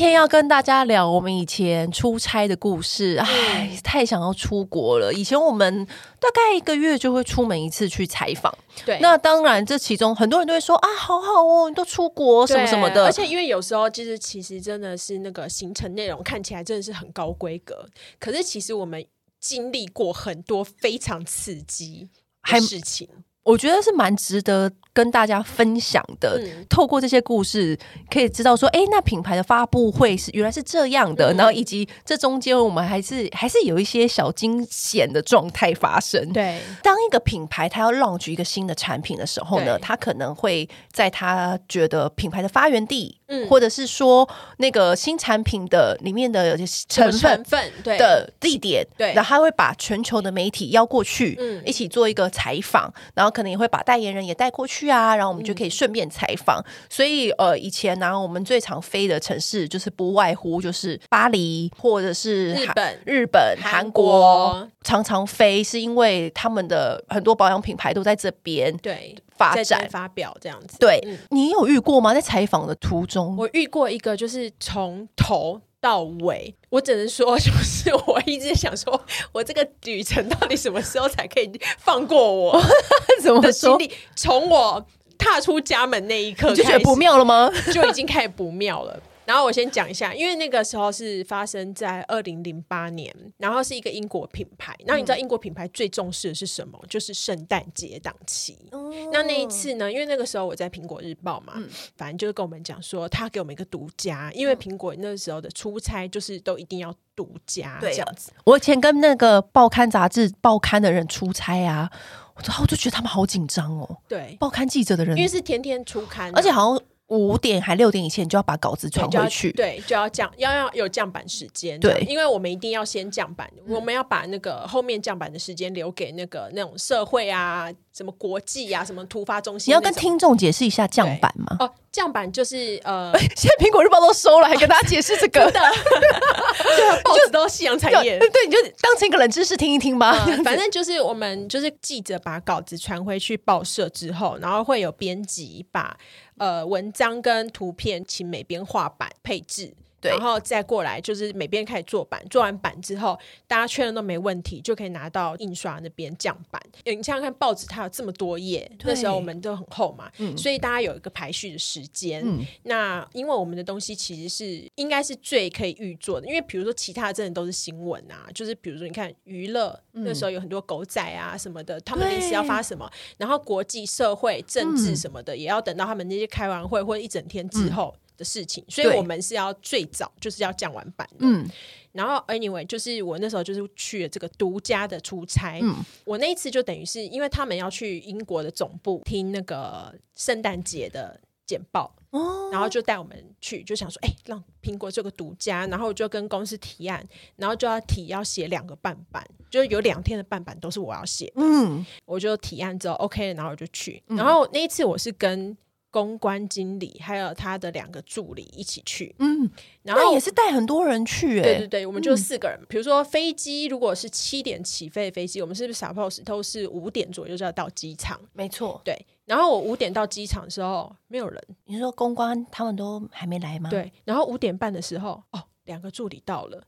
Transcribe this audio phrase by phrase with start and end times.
[0.00, 3.16] 天要跟大家聊我们以前出差的故事。
[3.16, 5.12] 哎，太想要出国了。
[5.12, 5.84] 以前我们
[6.18, 8.56] 大概一个月就会出门一次去采访。
[8.86, 13.04] 对，那当然这其中很多人都会说啊，好好哦，你都出国什么什么的。
[13.04, 17.86] 而且因为有时候就是其实真的是那个行程内容看起来真的是很高规格，
[18.18, 19.04] 可是其实我们
[19.38, 22.08] 经历过很多非常刺激
[22.50, 23.06] 的事情，
[23.42, 24.72] 我觉得是蛮值得。
[24.92, 27.78] 跟大家分享的，嗯、透过这些故事，
[28.10, 36.32] 可以知道说，哎，那品牌的发布会是原来是这样的，嗯、然后以及这中间我们还是还是有一些小惊险的状态发生。
[36.32, 47.96] 对，当一个品牌它要 launch 一个新的产品的时候呢，它可能会在它觉得品牌的发源地，嗯，或者是说那个新产品的里面的成分成分对。
[47.96, 54.79] 的地点，对，然后他会把全球的媒体邀过去，嗯，一起做一个采访，然后可能也会把代言人也带过去。
[54.80, 56.58] 去啊，然后我们就可以顺便采访。
[56.60, 69.86] 嗯、所以呃，以前呢、啊，我们最常飞的城市就是不外乎就是巴黎，或者是日本、日本、韩国，常常飞是因为他们的很多保养品牌都在这边对发展。
[69.90, 70.78] 发表这样子。
[70.78, 72.14] 对、嗯、你有遇过吗？
[72.14, 79.00] 在采访的途中，我遇过一个，就是从头到尾，我只能说， 就是我一直想说，
[79.32, 82.62] 我这个旅程到底什么时候才可以放过我？
[83.22, 83.78] 怎么说？
[84.14, 84.86] 从我
[85.18, 87.50] 踏出家门那一刻，就觉得不妙了吗？
[87.72, 89.00] 就已经开始不妙了。
[89.30, 94.74] 然后我先讲一下，因为那个时候是发生在二零零八年，然后是一个英国品牌。
[94.86, 96.76] 那你知道英国品牌最重视的是什么？
[96.88, 98.58] 就是圣诞节档期。
[98.72, 99.92] 哦、那那一次呢？
[99.92, 108.32] 因为那个时候我在苹果日报嘛，嗯、反正就是跟我们讲说，他给我们一个独家，因为苹果那时候的出差就是都一定要独家这样子。
[108.42, 111.88] 我以前跟那个报刊杂志报刊的人出差啊，
[112.34, 113.98] 我我就觉得他们好紧张哦。
[114.08, 116.84] 对，报刊记者的人，因为是天天出刊，而且好像。
[117.10, 129.72] 五点还六点以前就要把稿子传回去，对，就要降，要要有降板时间，对，因为我们一定要先降板，嗯、我们要把那个后面降板的时间留给那个那种社会啊，什么国际啊，什么突发中心。
[129.72, 131.56] 你要跟听众解释一下降板吗？
[131.58, 135.50] 哦，降板就是呃，现在苹果日报都收了，还跟大家解释这个
[137.02, 140.24] 报纸都夕阳产业，对，你就当成一个冷知识听一听吧。
[140.28, 145.96] 嗯、反正就是我们就是记者把稿子传回去报社之后，然后会有编辑把。
[146.40, 149.74] 呃，文章跟图片请美编画板配置。
[150.00, 156.60] 对，然后再过来就是每边开始做版，做完版之后，大家确认都没问题，就可以拿到印刷那边降版。
[156.84, 162.22] 你想想看，报纸它有这么多页，那时候我们都很厚嘛，嗯、所以大家有一个排序的时间。
[162.24, 177.94] 嗯、那因为我们的东西其实是应该是最可以预做的，因为比如说其他的真的都是新闻啊，就是比如说你看娱乐、嗯、那时候有很多狗仔啊什么的，他们临时要发什么，然后国际社会政治什么的、嗯、也要等到他们那些开完会或者一整天之后。
[178.20, 181.20] 嗯的事情，所以我们是要最早就是要降完版的。
[181.20, 181.48] 嗯，
[181.92, 185.58] 然后 anyway，就是我那时候就是去了这个独家的出差。
[185.62, 197.02] 嗯，我那一次就等于是因为他们要去英国的总部听那个圣诞节的简报，哦，然后就带我们去，就想说，哎、欸，让苹果这个独家，然后就跟公司提案，
[197.36, 201.32] 然后就要提要写两个半版，就是有两天的半版都是我要写。
[201.36, 205.56] 嗯，我就提案之后 OK，然后我就去，然后那一次我是跟。
[205.90, 209.50] 公关经理还有他的两个助理一起去，嗯，
[209.82, 212.58] 然后也是带很多人去，欸，对对对，我们就四个人。
[212.60, 218.20] 嗯、比如说飞机如果是七点起飞的飞机，我们是不是 suppose 都是五点左右就要到机场？
[218.32, 218.96] 没错，对。
[219.24, 223.70] 然后我五点到机场的时候没有人，你说公关他们都还没来吗？
[223.70, 223.92] 对。
[224.04, 226.62] 然后五点半的时候，哦，两个助理到了。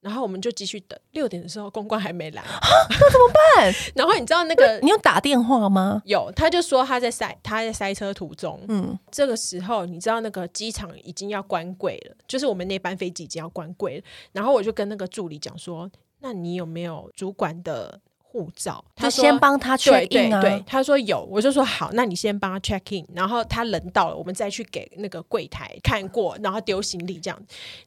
[0.00, 2.42] 然后我们就继续等，六点的时候公关还没来，
[2.90, 3.74] 那怎么办？
[3.96, 6.00] 然后你知道那个你有打电话吗？
[6.04, 8.60] 有，他就说他在塞他在塞车途中。
[8.68, 14.04] 嗯，这个时候你知道那个机场已经要关柜了，就是我们那班飞机已经要关柜了。
[14.32, 15.90] 然后我就跟那个助理讲说
[16.20, 18.00] ：“那你有没有主管的？”
[18.38, 20.40] 护照，他先帮他 check in 啊。
[20.40, 27.38] 对，对，对，他说有，我就说好，那你先帮他 check in，然后他人到了，我们再去给那个柜台看过，然后丢行李这样。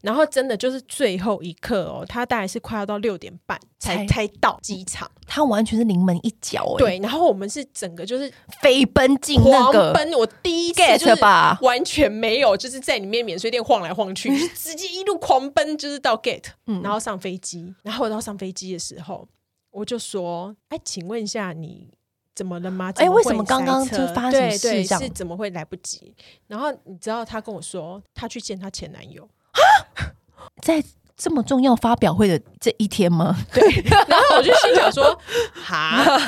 [0.01, 6.75] 然后真的就是最后一刻哦，他大概是快要到六点半才才到机场，他完全是临门一脚。
[6.77, 8.29] 对，然后我们是整个就是
[8.61, 11.21] 飞奔进那个，狂奔，我第一次就是
[11.61, 16.49] 完全没有就是在里面免税店晃来晃去， 直接一路狂奔就是到 gate，
[16.83, 19.27] 然后上飞机，然后到上飞机的时候。
[19.71, 21.89] 我就说，哎，请问一下，你
[22.35, 22.91] 怎么了吗？
[22.97, 26.15] 哎，为什么刚刚就发生事对，是怎么会来不及？
[26.47, 29.27] 然后你知道他跟我说，他去见他前男友
[30.61, 30.83] 在
[31.15, 33.35] 这么重要发表会的这一天吗？
[33.53, 33.61] 对。
[34.07, 35.19] 然后我就心想说，
[35.55, 36.05] 哈。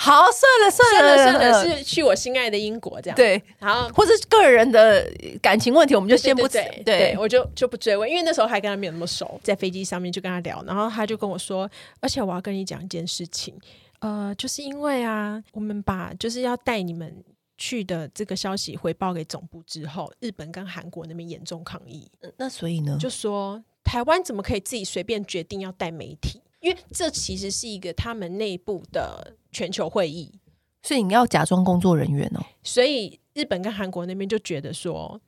[0.00, 3.16] 好，算了算了算了，是去我心爱的英国这样。
[3.16, 5.04] 对，然后或者个人的
[5.42, 11.68] 感情问题，我们就先不对，对，我就就不追问，因为那时候还跟他没有那么熟，在飞机上面就跟他聊，然后他就跟我说，
[11.98, 13.52] 而且我要跟你讲一件事情，
[13.98, 17.12] 呃，就是因为啊，我们把就是要带你们
[17.56, 26.40] 去的这个消息回报给总部之后，日本跟韩国那边严重抗议，那所以呢，就说台湾怎么可以自己随便决定要带媒体？
[26.60, 29.34] 因为这其实是一个他们内部的。
[29.50, 30.40] 全球会议，
[30.82, 32.40] 所以你要假装工作人员哦。
[32.62, 35.20] 所以日本跟韩国那边就觉得说，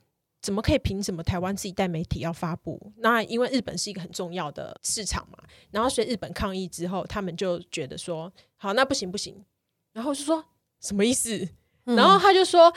[0.43, 2.93] 怎么可以凭什么台湾自己带媒体要发布？
[2.96, 5.38] 那因为日本是一个很重要的市场嘛。
[5.70, 9.44] 然后所以日本抗议之后，他们就觉得说，好，那不行不行。
[9.93, 10.44] 然后就说
[10.81, 11.49] 什么意思？
[11.84, 12.73] 然后他就说。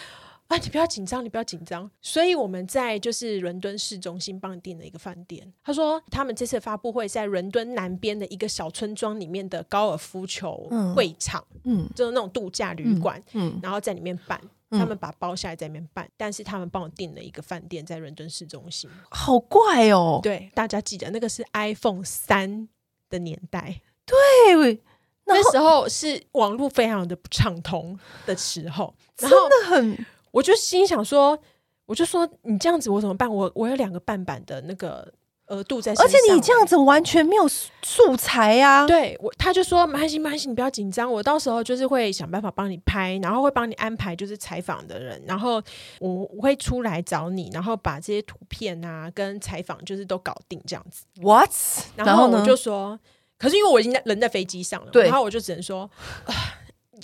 [0.53, 1.89] 啊，你不要紧张，你不要紧张。
[1.99, 5.51] 所以我们在就是伦敦市中心帮你订了一个饭店。
[5.63, 14.39] 他说他们这次发布会在伦敦南边的一个小村庄里面的高尔夫球会场，嗯，就是那种度假旅馆，嗯，然后在里面办，
[14.69, 18.87] 嗯、他们把包下来在里面办，但是他们帮我订了一个饭店在伦敦市中心。
[19.09, 22.69] 好怪哦，对，大家记得那个是 iPhone 三
[23.09, 24.83] 的年代，对，
[25.25, 27.97] 那时候是网络非常的不畅通
[28.27, 30.05] 的时候，真的很。
[30.33, 31.37] 我就心想说，
[31.85, 33.31] 我就说你这样子我怎么办？
[33.31, 35.07] 我我有两个半版的那个
[35.47, 38.87] 额度在身上，而且你这样子完全没有素材呀、啊。
[38.87, 45.61] 对，我他就说没关系，没关系，你不要紧张，我到时候就是会想办法帮你拍，然后会帮你安排就是采访的人，然后
[45.99, 51.05] 我我会出来找你，然后把这些图片啊跟采访就是都搞定这样子。
[51.21, 51.51] What？
[51.95, 52.99] 然后我就说，
[53.37, 55.87] 可是因为我已经在人在飞机上了，然后我就只能说
[56.25, 56.33] 啊。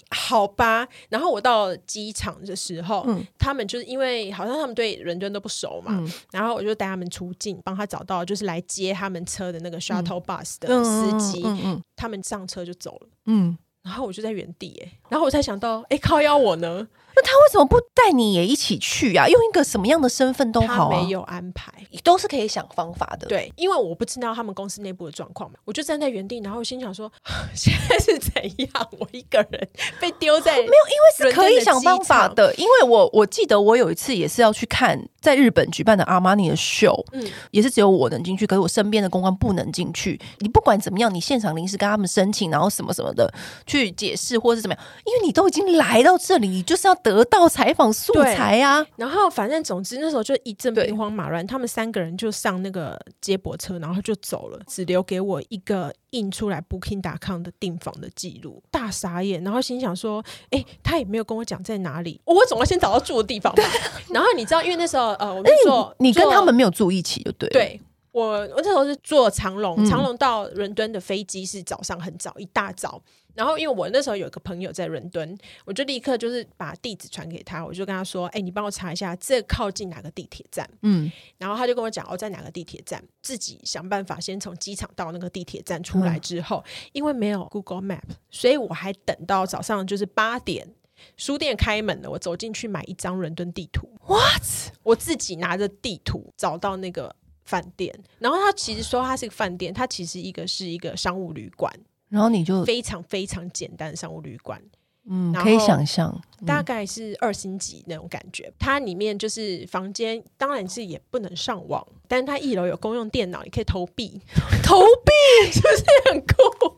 [0.10, 16.88] 好吧，然后我到机场的时候，嗯、他们就是因为好像他们对伦敦都不熟嘛，嗯、然后我就带他们出境，帮他找到就是来接他们车的那个 shuttle bus 的司机，嗯他们上车就走了，嗯，然后我就在原地，哎，然后我才想到，哎，靠腰我呢？
[17.20, 19.28] 那他为什么不带你也一起去啊？
[19.28, 21.70] 用一个什么样的身份都好、啊，他没有安排，
[22.02, 23.28] 都是可以想方法的。
[23.28, 27.12] 对，因为我不知道他们公司内部的状况嘛，我就站在原地，然后心想说，
[27.54, 28.90] 现在是怎样？
[28.98, 29.68] 我一个人
[30.00, 32.56] 被丢在没有，因为是可以想方法的。
[32.56, 40.18] 因为我我记得我有一次也是要去看在日本举办的阿玛尼的秀，嗯，也是只有我能进去，可是我身边的公关不能进去。
[40.38, 43.30] 你不管怎么样，你现场临时跟他们申请，然后什么什么的
[43.68, 46.96] 去解释，或是怎么样，因为你都已经来到这里，你就是要。
[47.16, 63.64] 得到采访素材呀、啊，然后反正总之那时候就一阵兵荒马乱，他们三个人就上那个接驳车，然后就走了，只留给我一个印出来 Booking.com 的订房的记录，大傻眼，然后心想说，哎，他也没有跟我讲在哪里， 我总要先找到住的地方吧。
[64.10, 67.82] 然后你知道，因为那时候呃，我们坐你跟他们没有住一起，就对，对。
[68.20, 73.02] 我我那时候是坐长龙，长龙到伦敦的飞机是早上很早，一大早。
[73.36, 83.02] 然后因为我那时候有一个朋友在伦敦，我就立刻就是把地址传给他，我就跟他说：“哎，你帮我查一下这靠近哪个地铁站。”嗯，然后他就跟我讲：“哦，在哪个地铁站？
[83.22, 90.68] 自己想办法先从机场到那个地铁站出来之后，嗯、因为没有 Google Map，所以我还等到早上就是八点，
[91.16, 93.88] 书店开门了，我走进去买一张伦敦地图。
[94.06, 94.44] What？
[94.84, 97.16] 我自己拿着地图找到那个。”
[97.50, 101.74] 饭店，然后他其实说他是个饭店，他其实一个是一个商务旅馆，
[102.10, 104.62] 然后你就非常非常简单的商务旅馆，
[105.10, 108.54] 嗯，可以想象，嗯、大概是二星级那种感觉。
[108.60, 114.22] 它里面就是房间，当然是也不能上网，但是它一楼有公用电脑，你可以投币，
[114.64, 116.76] 投币是不是很酷？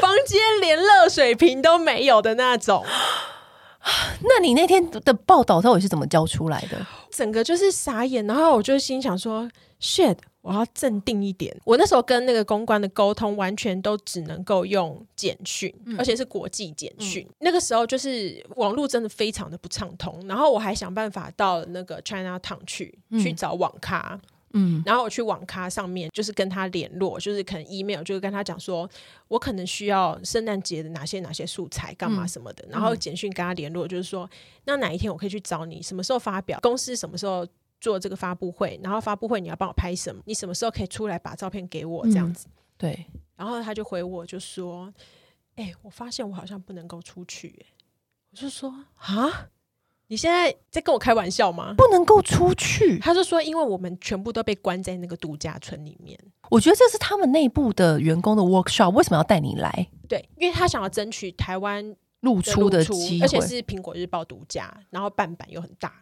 [0.00, 2.82] 房间连热水瓶都没有的那种。
[4.22, 6.86] 那你那天的报道到底是怎么交出来的？
[7.10, 9.48] 整个就是傻眼，然后我就心想说
[9.80, 17.24] ：“shit，我要镇定一点。”我那时候跟那个公关的沟通，完全都只能够用简讯，嗯、而且是国际简讯。
[17.28, 24.20] 嗯、那个时候就是网络真的非常的不畅通，然后我还想办法到那个 China Town 去、嗯、去找网咖。
[24.54, 28.88] 嗯，然后我去网咖上面，就是跟他联络，就是可能 email，就是跟他讲说，
[29.28, 32.64] 我可能需要圣诞节的哪些哪些素材，干嘛什么的。
[32.66, 34.28] 嗯、然后简讯跟他联络，就是说，
[34.64, 35.82] 那哪一天我可以去找你？
[35.82, 36.58] 什么时候发表？
[36.62, 37.46] 公司什么时候
[37.80, 38.80] 做这个发布会？
[38.82, 40.22] 然后发布会你要帮我拍什么？
[40.24, 42.04] 你什么时候可以出来把照片给我？
[42.04, 42.46] 这样子。
[42.48, 43.06] 嗯、对。
[43.36, 44.92] 然后他就回我，就说，
[45.54, 47.66] 哎、欸，我发现我好像不能够出去。
[48.30, 49.48] 我就说，啊，
[50.08, 51.74] 你现在在跟我开玩笑吗？
[51.76, 52.98] 不能够出去。
[52.98, 56.18] 他就说，因为我们全部都被关在那个度假村里面。
[56.50, 59.86] 我觉得这是他们内部的员工的 workshop，为什么要带你来？
[60.08, 65.92] 对，因为他想要争取台湾露出的机会，而且是苹果日报独家，然后半版又很大。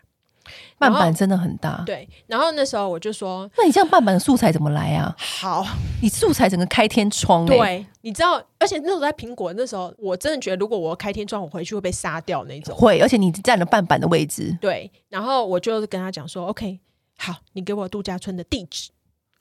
[0.79, 2.09] 半板真的很大，对。
[2.27, 5.65] 然后那时候我就说：“那你这样半板的素材怎么来啊？”好，
[6.03, 7.57] 你素材整个开天窗，欸。
[7.57, 12.77] 对，你知道，而且那时候在苹果，那时候我真的觉得，如果我开天窗，我回去会被杀掉那种。
[12.77, 14.57] 会，而且你占了半板的位置。
[14.61, 14.91] 对。
[15.09, 16.79] 然后我就跟他讲说：“OK，
[17.19, 18.91] 好，你给我度假村的地址，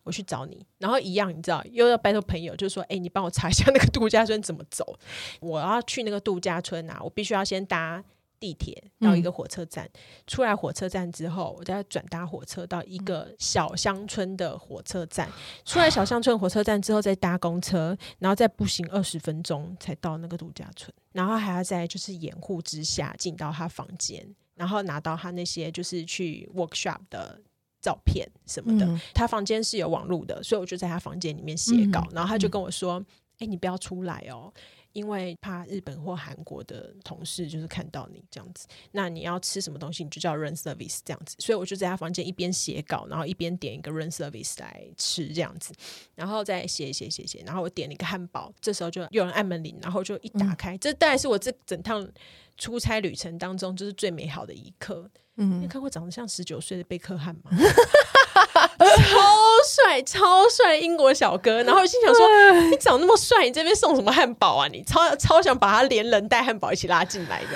[0.03, 4.97] 我去找你。”然后一样，你知道，又要拜托朋友，就说：“哎，你帮我查一下那个度假村怎么走。
[5.41, 8.01] 我要去那个度假村啊，我必须要先搭。”
[8.45, 15.27] 地铁到一个火车站，嗯、出来火车站之后，我再转搭火车到一个小乡村的火车站。
[15.63, 20.93] 出来小乡村火车站之后，再搭公车，然后再步行二十分钟才到那个度假村。
[21.11, 24.23] 然后还要在就是掩护之下进到他房间，
[24.53, 27.41] 然后拿到他那些就是去 workshop 的
[27.81, 28.85] 照片什么的。
[28.85, 32.01] 嗯、他房间是有网络的，所以我就在他房间里面写稿。
[32.11, 33.03] 嗯、然后他就跟我说
[33.39, 34.53] ：“哎、嗯欸，你不要出来哦。”
[34.95, 41.35] 因为怕日本或韩国的同事就是看到你这样子，那你要吃什么东西，你就叫 run service 这样子。
[41.37, 45.73] 所以我就在他房间一边写稿，然后一边点一个 run service 来吃这样子，
[46.15, 52.09] 然后再写写写写，然后我点了一个汉堡，这时候就有人按门铃，然后就一打开，嗯、这当然是我这整趟
[52.57, 55.11] 出差旅程当中就是最美好的一刻。
[55.35, 57.51] 嗯，你看过长得像十九岁的贝克汉吗？
[58.35, 59.19] 超
[59.63, 61.63] 帅，超帅英国小哥。
[61.63, 62.27] 然后我心想说，
[62.69, 64.67] 你长那么帅，你这边送什么汉堡啊？
[64.67, 67.49] 你超超想把他连人带汉堡一起拉进来的。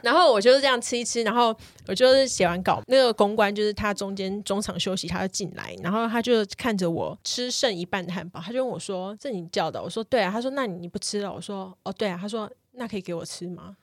[0.00, 1.54] 然后我就是这样吃一吃，然后
[1.88, 13.74] 我就是写完稿，那个公关就是他中间中场休息，他就进来，然后他就看着我吃剩一半的汉堡，他就问我说：“这你叫的？”我说：“对啊。”他说：“那你不吃了？”我说：“哦，对啊。”他说：“那可以给我吃吗？”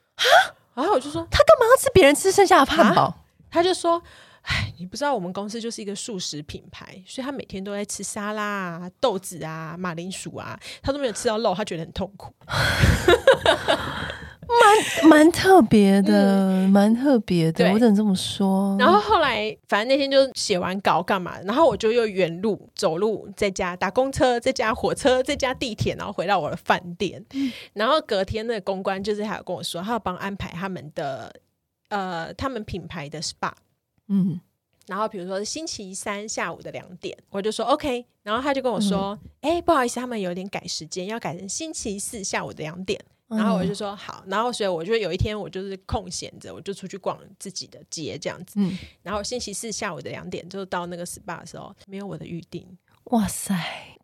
[0.74, 3.14] 然后我就说：“他干嘛要吃别人吃剩下的汉堡？”
[3.52, 4.02] 他就说
[4.46, 12.32] ：“哎，你不知道我们公司就是一个素食品牌，所以他每天都在吃沙拉啊、豆子啊、马铃薯啊，他都没有吃到肉，他觉得很痛苦。
[14.48, 18.76] ”蛮蛮特别的，蛮、嗯、特别的，我只能这么说。
[18.78, 27.22] 然后后来，反正那天就写完稿干嘛，然后我就又原路走路，在家打公车，在家火车，在家地铁，然后回到我的饭店。
[27.34, 31.34] 嗯、然后隔天那个公关就是还有跟我说，他要帮安排他们的
[31.88, 33.50] 呃他们品牌的 SPA。
[34.08, 34.40] 嗯，
[34.86, 43.02] 然后比如说星期三下午的两点，我就说 OK，然后他就跟我说，哎、嗯欸，不好意思，他们有点改时间，要改成星期四下午的两点。
[43.28, 48.54] 然后我就说好，然后所以我就有一天我就是空闲着，我就出去逛自己的街这样子。
[48.54, 52.64] 嗯，然后星期四下午的两点就到那个 SPA 的时候，没有我的预定。
[53.06, 53.52] 哇塞，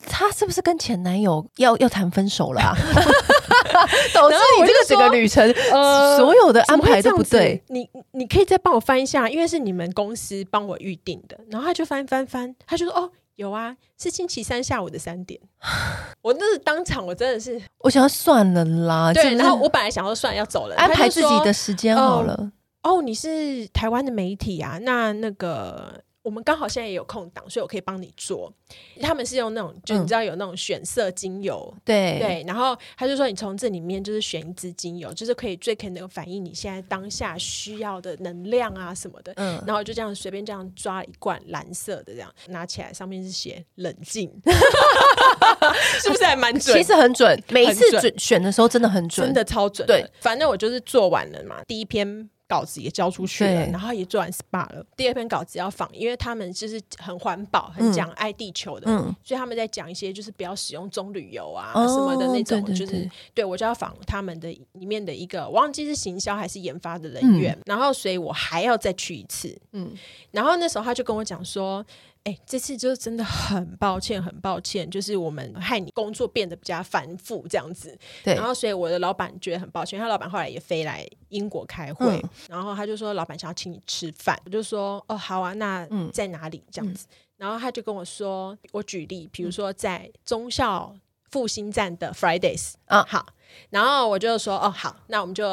[0.01, 2.77] 他是不是跟前男友要要谈分手了啊？
[4.13, 7.63] 导致你这个整个旅程，呃，所有的安排都不对。
[7.69, 11.39] 你你可以再帮我翻一下，因为是你们公司帮我预定的。
[11.51, 13.11] 然后他就翻翻翻，他就说哦。
[13.37, 15.41] 有啊，是星期三下午的三点。
[16.21, 19.11] 我那是当场，我真的是，我想要算了啦。
[19.13, 22.53] 对，然后我本来想要算要走了，安排自己的时间好了。
[22.83, 24.79] 哦，你是台湾的媒体啊？
[24.83, 26.03] 那那个。
[26.23, 28.53] 我们刚好现在也有空档，所以我可以帮你做。
[29.01, 32.45] 他们是用那种，就你知道有那种选色精油，对、嗯、对。
[32.47, 39.33] 然后他就说，你从这里面就是选一支精油，就是可以最可能反映你现在当下需要的能量啊什么的。
[39.37, 39.63] 嗯。
[39.67, 44.31] 然后就这样随便这样抓一罐蓝色的，这样拿起来，上面是写冷静，
[46.03, 46.77] 是不是还蛮准？
[46.77, 49.85] 其实很准，每一次准选的时候真的很准，真的超准。
[49.89, 52.31] 对，反正我就是做完了嘛，第一篇。
[52.53, 54.85] 稿子也交出去了，然后也做完 SPA 了。
[54.95, 69.91] 第二篇稿子要放，因为他们就是很环保、很讲爱地球的，嗯、所以他们在讲一些就是不要使用棕榈油啊、哦、什么的那种，就是对，我就要访他们的里面的一个，我忘记是行销还是研发的人员，嗯、然后所以我还要再去一次，嗯，
[70.31, 71.83] 然后那时候他就跟我讲说。
[72.25, 77.99] 哎、欸，这次就是真的很抱歉，很抱歉，就是我们害你工作变得比较繁复这样子。
[78.23, 87.07] 对，然后所以我的老板觉得很抱歉，他老板后来也飞来英国开会，嗯、然后他就说老板想要请你吃饭，我就说哦好啊，那在哪里这样子？
[87.11, 90.95] 嗯、然后他就跟我说，我举例，比如说在中校
[91.31, 93.27] 复兴站的 Fridays 啊，好，
[93.71, 95.45] 然后我就说哦好，那我们就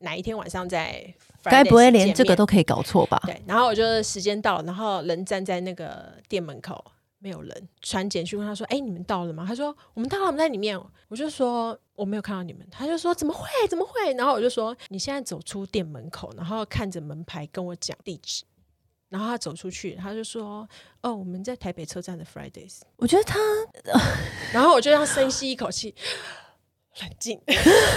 [0.00, 1.14] 哪一天晚上再。
[1.50, 3.20] 该不会连这个都可以搞错吧？
[3.26, 6.84] 对，然后我就时间到了，然后人站在那个店门口，
[7.18, 10.78] 没有人，传简讯问他说：“哎，你们到了吗？”他说：“我们到了，我们在里面。”
[11.08, 13.46] 我就说：“我没有看到你们。”他就说：“怎么会？
[13.68, 18.44] 怎么会？”然后我就说：“你现在走出店门口，然后看着门牌跟我讲地址。”
[19.08, 20.68] 然后他走出去，他就说
[21.00, 23.38] ：“哦，我们在台北车站的 Fridays。”我觉得他，
[24.52, 25.94] 然后我就要深吸一口气。
[26.98, 27.38] 很近，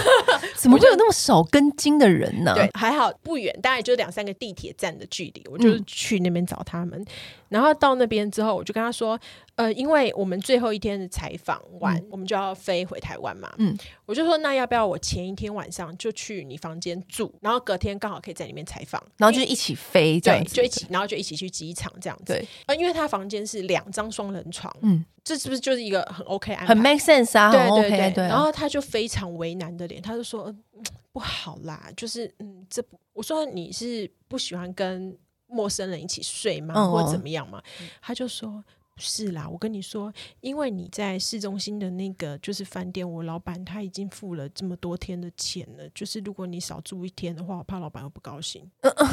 [0.56, 2.54] 怎么会有那么少根筋的人呢？
[2.54, 7.00] 对，还好不远，大概就两三个地铁站的距离，我就去那边找他们。
[7.00, 7.06] 嗯、
[7.48, 9.18] 然后到那边之后，我就跟他说
[9.56, 13.52] ：“呃，因为我们最后一天的采访完，嗯、我们就要飞回台湾嘛。
[13.58, 22.32] 嗯，我就说那要不要我前一天晚上就去你房间住，然后隔天刚好可以在里面采访，然后就一起飞这样子，就一起，然后就一起去机场这样子。
[22.32, 26.74] 对，呃，因为他房间是两张双人床，嗯。”这是不是就是一个很 OK 安排？
[26.74, 28.24] 很 make sense 啊，对对对。
[28.24, 32.98] 然后他就非常为难的脸，他就说、嗯：“不好啦，就是嗯，这不……
[33.12, 36.74] 我说你是不喜欢跟陌生人一起睡吗？
[36.76, 37.62] 嗯、或怎么样嘛？”
[38.02, 38.62] 他就说。
[38.94, 40.12] 不是啦，我跟你说，
[40.42, 45.88] 因为你在市中心的那个就是饭店，我老板他已经付了这么多天的钱了。
[45.94, 48.62] 就是如果你少住一天的话，我怕老板会不高兴。
[48.82, 49.08] 嗯嗯，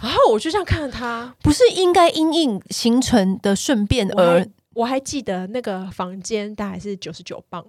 [0.00, 4.84] 然后我就这样看着他，不是应该因应行程的顺便而我？
[4.84, 7.64] 还记得那个房间大概是九十九磅，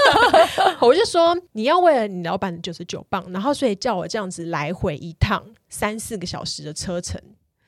[0.80, 7.20] 我就说你要为了你老板的九十九磅，然后所以叫我这样子来回一趟三四个小时的车程。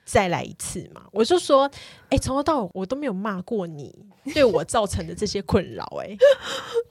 [0.05, 1.03] 再来一次嘛？
[1.13, 1.71] 我就说，
[2.05, 3.95] 哎、欸，从头到尾我都没有骂过你，
[4.33, 6.17] 对我造成的这些困扰，哎，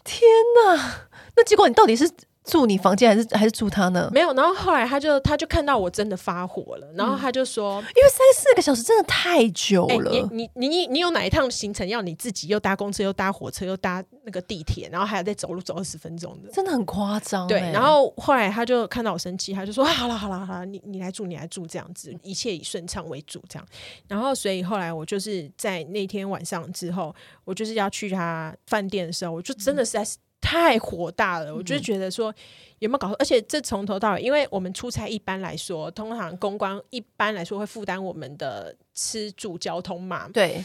[0.03, 0.21] 天
[0.63, 1.07] 哪！
[1.35, 2.07] 那结果你到底是？
[2.47, 4.09] 住你房间还是还是住他呢？
[4.13, 10.11] 没有，然后后来他就他就看到我真的发火了，然后他就说：“嗯、因为三四个小时真的太久了。
[10.11, 23.67] 欸、你你你你有哪一趟行程要你自己又搭公车又搭火车又搭那个地铁，然后还要再走路走二十分钟的，真的很夸张、欸。”对，然后后来他就看到我生气，他就说：“好了好了好了，你你来住你来住这样子，一切以顺畅为主这样。”
[24.07, 27.13] 然后所以后来我就是在那天晚上之后，
[27.43, 30.07] 我就是要去他饭店的时候，我就真的是在。
[30.39, 32.33] 太火大了，我就觉得说
[32.79, 33.15] 有没有搞错？
[33.19, 40.29] 而且这从头到尾，因为我们出差一般来说，通常公关一般来说会负担我们的吃住交通嘛。
[40.29, 40.63] 对，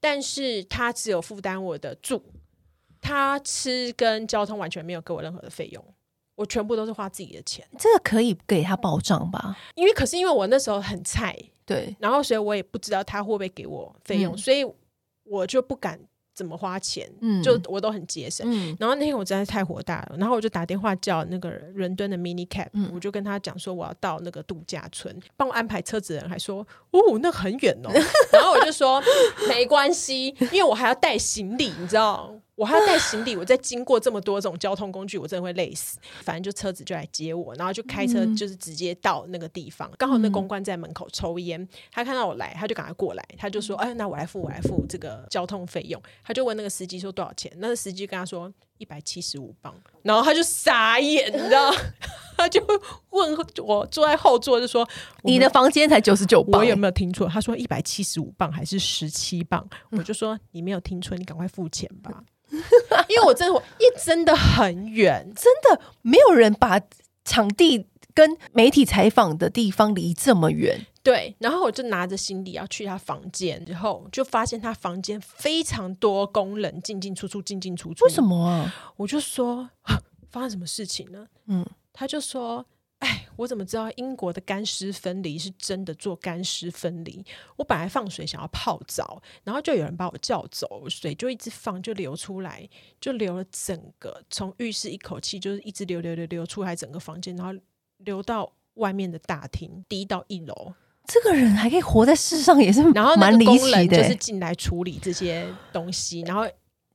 [0.00, 2.22] 但是他只有负担我的住，
[3.00, 5.84] 他吃跟交通完全没有给我任何的费用，
[6.36, 7.66] 我全部都是花自己的钱。
[7.78, 9.58] 这个可以给他保障吧？
[9.74, 14.64] 因为可是因为我那时候很菜，对，然后所以我也不知道他会不会给我费用，嗯、所以
[15.24, 16.00] 我就不敢。
[16.38, 17.10] 怎么花钱？
[17.20, 18.46] 嗯，就我都很节省。
[18.48, 27.90] 嗯，然后那天我真的太火大了，然后我就打电话叫那个伦敦的 mini cab，嗯，我就跟他讲说我要到那个度假村，帮我安排车子的人还说哦，那很远哦。
[28.32, 29.02] 然后我就说
[29.48, 32.32] 没关系，因为我还要带行李，你知道。
[32.58, 35.96] 我还要带行李，我在经过这么多种交通工具，我真的会累死。
[36.22, 39.88] 反正就车子就来接我，然后就开车就是直接到那个地方。
[39.96, 47.52] 刚、嗯、好那公关在门口抽烟，他看到我来，他就赶快过来，他就说：“哎，那我来付，我来付这个交通费用。”他就问那个司机说多少钱？
[47.58, 51.72] 那个司机跟他说一百七十五磅，然后他就傻眼，你知道？
[52.38, 52.64] 他就
[53.10, 54.88] 问我坐在后座就说：
[55.24, 59.68] “你的房间才九十九磅，我有没有听错？”他说一百七十五磅还是十七镑？
[59.90, 62.22] 我就说你没有听错，你赶快付钱吧。
[63.08, 66.80] 因为我真的，因为真的很远，真的没有人把
[67.24, 67.86] 场地
[68.18, 70.84] 跟媒体采访的地方离这么远。
[71.04, 78.04] 对，然后我就拿着行李要去他房间，然后就发现他房间非常多工人进进出出，进进出出。
[78.04, 78.74] 为什么啊？
[78.96, 81.28] 我就说啊， 发生什么事情呢？
[81.46, 82.66] 嗯，他就说。
[82.98, 87.24] 哎，我怎么知道英国的干湿分离是真的做干湿分离？
[87.54, 92.68] 我本来放水想要泡澡，然后就有人把我叫走，水就一直放，就流出来，
[93.00, 97.52] 就流了整个从浴室一口气就是一直流流流流出来整个房间，然后
[97.98, 100.74] 流到外面的大厅，滴到一楼。
[101.06, 106.46] 这个人还可以活在世上，也是然后蛮离奇的，就是进来处理这些东西，然后。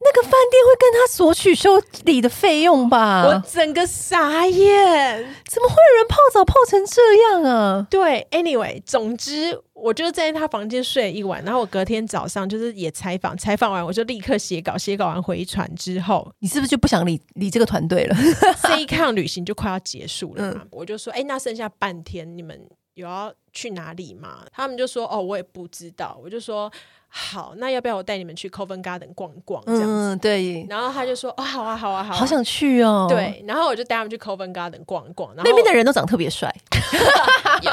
[0.04, 3.26] 那个饭店会跟他索取修理的费用吧？
[3.26, 7.88] 我整个傻眼，怎么会有人泡澡泡成这样啊？
[7.90, 18.16] 对，anyway，总之我就在他房间睡了一晚，然后我隔天早上就是也采访，采访完我就立刻写稿，写稿完回传之后， 你是不是就不想理理这个团队了？
[18.68, 22.60] 这一趟旅行就快要结束了嘛，嗯、我就说，哎，那剩下半天你们
[22.96, 24.46] 有要去哪里吗？
[24.52, 26.20] 他们就说，哦，我也不知道。
[26.24, 26.72] 我就说。
[27.16, 29.64] 好，那要不要我带你们去 Covent Garden 逛逛？
[29.68, 30.66] 这样子，嗯，对。
[30.68, 35.30] 然后他就说：“哦，好啊，好啊，好啊，好想去哦。”对，然后我就带他们去 Covent Garden 逛逛。
[35.36, 36.52] 然后那边的人都长得特别帅。
[37.62, 37.72] 有。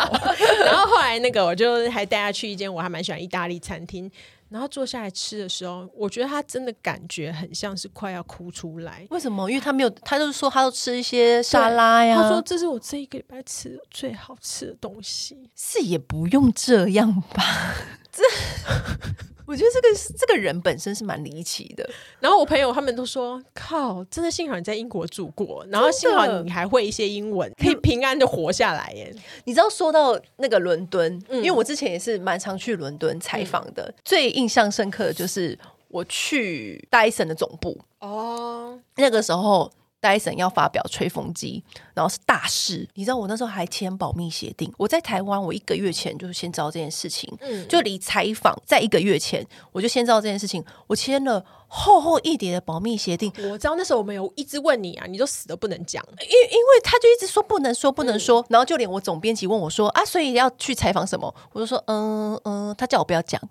[0.66, 4.11] 然后后来那个，我就还带他去一间我还蛮喜欢意大利餐厅。
[4.50, 9.06] 然后坐下来吃的时候，我觉得他真的感觉很像是快要哭出来。
[9.10, 9.48] 为什么？
[9.48, 12.16] 因为他没有，他就是说他都吃一些沙拉呀。
[12.20, 15.48] 他说这是我这一个礼拜吃的最好吃的东西。
[15.54, 17.74] 是也不用这样吧？
[18.12, 18.22] 这。
[19.50, 29.12] 我觉得这个这个人本身是蛮离奇的，然后我朋友他们都说：“靠，真的幸好你在英国住过，然后幸好你还会一些英文， 可以平安的活下来。”耶，
[29.46, 35.58] 你知道说到那个伦敦，嗯、因为我之前也是蛮常去伦敦采访的，嗯、最印象深刻的就是
[35.88, 37.76] 我去戴森的总部。
[37.98, 39.68] 哦，那个时候
[40.00, 41.62] 戴森要发表吹风机，
[41.94, 42.88] 然后是大事。
[42.94, 44.72] 你知道我那时候还签保密协定。
[44.76, 51.44] 我在台湾，我一个月前就先知道这件事情，嗯，就离采访在一个月前，我就先知道这件事情，我签了。
[51.72, 63.40] 厚厚一叠的保密协定，我知道那时候我们有一直问你啊，你都死都不能讲，因因为他就一直说不能说不能说，嗯、然后就连我总编辑问我说啊，所以要去采访什么，我就说嗯嗯，他叫我不要讲。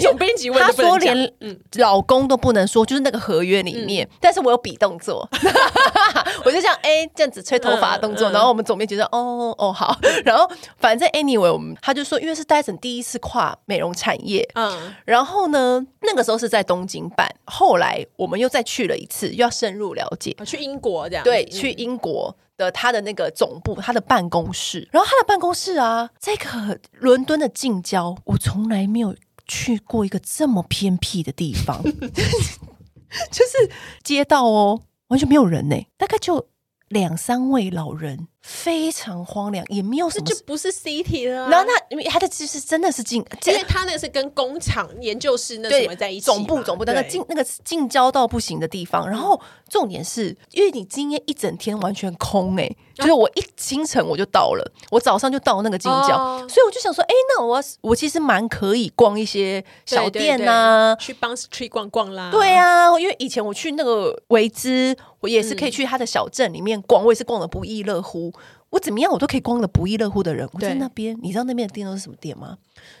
[0.00, 1.30] 总编辑问他说连
[1.74, 5.28] 老公都不能说，就是那个合约里面，嗯、但是我有比动作，
[6.44, 16.14] 我就这样哎、欸、这样子吹头发的动作，嗯嗯、然后我们总编觉得哦哦好，然后反正 anyway 我们他就说，因为是戴森第一次跨美容产业，嗯，然后呢那。
[16.14, 20.32] 那个时候是在东京办，后来我们又再去了一次，又要深入了解。
[20.46, 21.24] 去英国这样？
[21.24, 24.88] 对，去英国的他的那个总部，他的办公室。
[24.92, 29.12] 然后他的办公室啊，这个伦敦的近郊，我从来没有
[29.48, 31.82] 去过一个这么偏僻的地方，
[33.32, 33.68] 就是
[34.04, 34.82] 街道哦，
[35.14, 36.48] 完全没有人呢，大概就
[36.88, 38.26] 两三位老人。
[38.44, 41.48] 非常荒凉，也没有什么，就不是 city 了。
[41.48, 49.08] 然后那，因为他的其实真的是近，因为他那个是跟工厂、研究室那什么在一起，总部总部那个近那个近郊到不行的地方。
[49.08, 62.30] 然后重点是，因为你今天一整天完全空哎、欸，就是我一清晨我就到了，我早上就到那个近郊，哦、所以我就想说，哎、欸，那我我其实蛮可以逛一些小店呐、啊，去 Bond Street 逛逛啦。
[62.30, 68.33] 对啊，因为以前我去那个维兹，我也是可以去他的小镇里面逛，我也是逛的不亦乐乎。
[68.74, 70.48] 我怎么样，我都可以逛的不亦乐乎的人。
[70.52, 72.58] 我在那边，你知道那边的店都是什么店吗？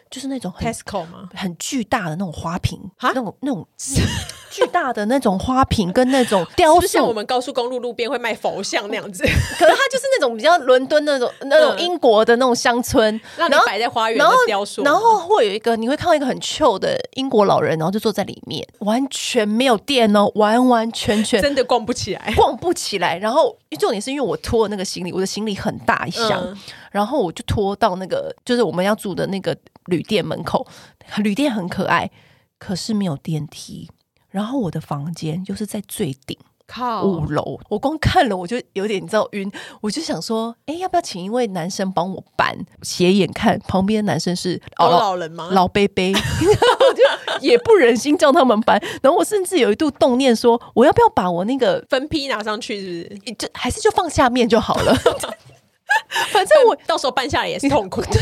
[0.08, 1.28] 就是那种 Tesco 吗？
[1.34, 3.66] 很巨大的那种花瓶，那种那种
[4.54, 9.24] 巨大的那种花瓶跟那种 雕塑，像我们高速公路路边会卖佛像那样子。
[9.26, 14.84] 可是它就是那种比较伦敦那种那种英国的那种乡村，然后摆在花园的雕塑。
[14.84, 23.18] 然后会有一个，你会看到一个很旧的英国老人，然后就坐在里面，完全没有电哦，完完全全真的逛不起来，逛不起来。
[23.18, 26.56] 然后重点是因为我拖那个行李，我的行李很大一箱，
[26.92, 29.56] 然后我就拖到那个就是我们要住的那个。
[29.88, 30.66] 旅店门口，
[31.18, 32.10] 旅店很可爱，
[32.58, 33.90] 可是没有电梯。
[34.34, 37.56] 然后我的房间就是在最顶，靠五楼。
[37.68, 39.48] 我光看了我就有点你知道晕，
[39.80, 42.52] 我就想说，哎，要不要请一位男生帮我搬？
[42.82, 45.50] 斜眼看旁边的男生是老老人吗？
[45.52, 48.82] 老伯伯， 我就也不忍心叫他们搬。
[49.00, 52.80] 然后我甚至有一度动念说，我要不要把我那个分批拿上去？
[52.80, 53.34] 是不是？
[53.34, 54.92] 就还是就放下面就好了。
[56.30, 58.02] 反正我到时候搬下来也是痛苦。
[58.02, 58.20] 对，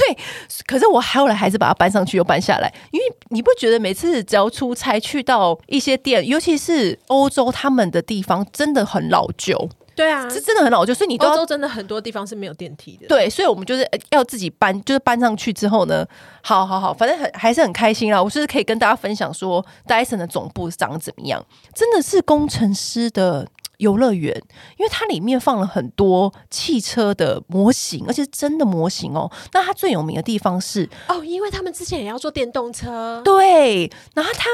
[0.66, 9.68] 可是我后来还是把它搬上去又搬下来，因为你不觉得每次只要出差去到一些店，尤其是欧洲他们的地方，真的很老旧。
[9.94, 13.06] 对啊，是真的很老旧，所以你欧洲真的很多地方是没有电梯的。
[13.08, 16.06] 对，所以我们就是要自己搬，就是搬上去之后呢，
[16.40, 18.22] 好好好，反正很还是很开心啦。
[18.22, 23.46] 我是可以跟大家分享说，Dyson 的总部长怎么样，真的是工程师的。
[23.82, 24.34] 游乐园，
[24.78, 29.30] 因为它里面放了很多汽车的模型，而且是真的模型哦。
[29.52, 33.90] 那它最有名的地方是哦，因为他们之前也要做电动车，对。
[34.14, 34.48] 然后它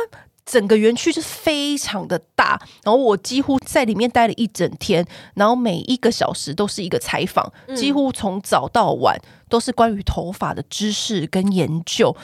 [0.45, 9.17] 整个园区就是非常的大，然后我几乎在里面待了一整天，然后每一个小时都是一个采访，几乎从早到晚。
[9.17, 12.15] 嗯都是关于头发的知识跟研究，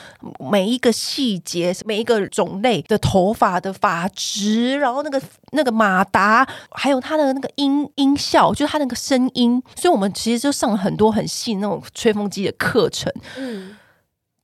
[0.51, 5.21] 每一个细节，每一个种类的头发的发质，然后那个
[5.53, 13.13] 那个马达，还有它的那个音音效，就是它那个声音，所以我们其实就上了很多很细那种吹风机的课程。
[13.37, 13.77] 嗯，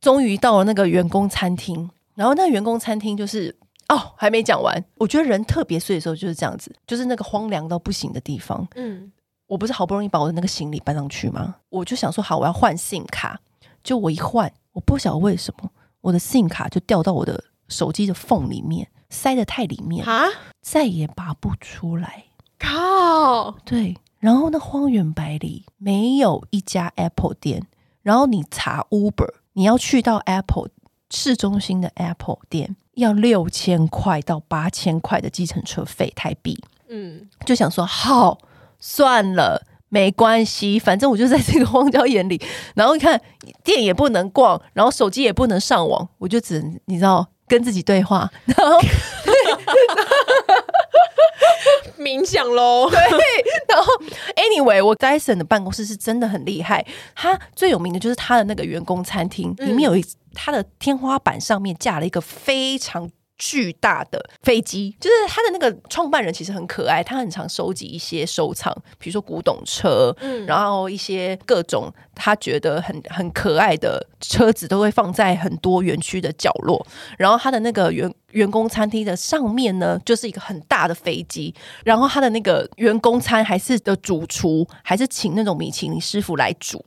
[0.01, 3.55] 终于到了那个员工餐厅，然后那个员工餐厅就是
[3.89, 8.67] 哦，还没讲完，我觉得人特别碎的时候就是这样子，就是那个荒凉到不行的地方。
[8.75, 9.13] 嗯。
[9.51, 11.57] 我不是好不容易把我的那个行李搬上去吗？
[11.71, 13.41] 我就想说好，我要换 SIM 卡。
[13.83, 15.69] 就我一换，我不晓得为什么
[16.03, 20.29] 我的 SIM 卡就掉到我的手机的缝里面，塞得太里面啊，
[20.61, 22.27] 再也拔不出来。
[22.61, 23.51] 靠！
[23.65, 27.67] 对，然后那荒原百里没有一家 Apple 店，
[28.03, 30.69] 然后你查 Uber，你要去到 Apple
[31.11, 36.63] 市中心的 Apple 店，要六千块到八千块的计程车费台币。
[36.89, 38.39] 嗯，就想说好。
[38.81, 42.41] 算了，没关系，反正我就在这个荒郊野里，
[42.75, 43.21] 然后你看
[43.63, 48.79] 店也不能逛，然后手机也不能上网，我就只能你知道跟自己对话， 然后
[51.99, 52.89] 冥想喽。
[52.89, 52.99] 对，
[53.69, 53.93] 然后
[54.37, 63.11] anyway，我 Dyson 的办公室是真的很厉害，他最有名的就是他的那个员工餐厅，里面有一他的天花板上面架了一个非常。
[63.41, 76.87] 巨大的飞机，就是他的那个创办人其实很可爱，他很常收集一些收藏，比如说古董车，嗯，然后一些各种他觉得很很可爱的车子，都会放在很多园区的角落。
[77.17, 81.55] 然后他的那个员员工餐厅的上面呢，就是一个很大的飞机。
[81.83, 86.85] 然后他的那个员工餐还是的主厨，还是请那种米其林师傅来煮。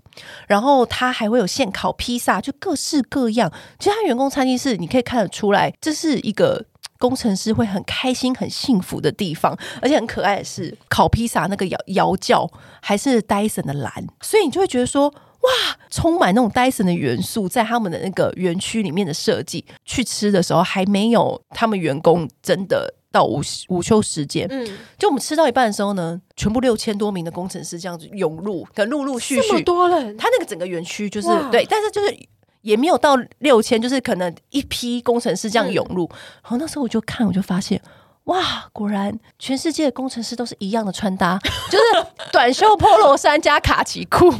[0.47, 3.51] 然后他还会有现烤披萨，就各式各样。
[3.79, 6.63] 其实他员工餐厅是你可以看得出来，这是一个。
[7.03, 12.49] 工程师会很开心、很幸福的地方，而且很可爱的是，烤披萨那个摇摇叫
[12.81, 15.49] 还是 Dyson 的蓝，所以你就会觉得说，哇，
[15.89, 19.65] 充满那种 Dyson 的元素在他们的那个园区里面的设计。
[19.83, 24.65] 去吃的时候还没有他们员工真的到午午休时间，嗯，
[24.97, 32.17] 就我们吃到一半的时候呢，全部六千多名的工程师这样子涌入，可能陆陆续续这么多人，他那个整个园区就是对，但是就是。
[32.63, 36.09] 也没有到六千，就是可能一批工程师这样涌入。
[36.41, 37.79] 然后那时候我就看，我就发现，
[38.23, 41.37] 哇，果然全世界的工程师都是一样的穿搭，
[41.69, 41.83] 就是
[42.31, 44.33] 短袖 Polo 衫加卡其裤，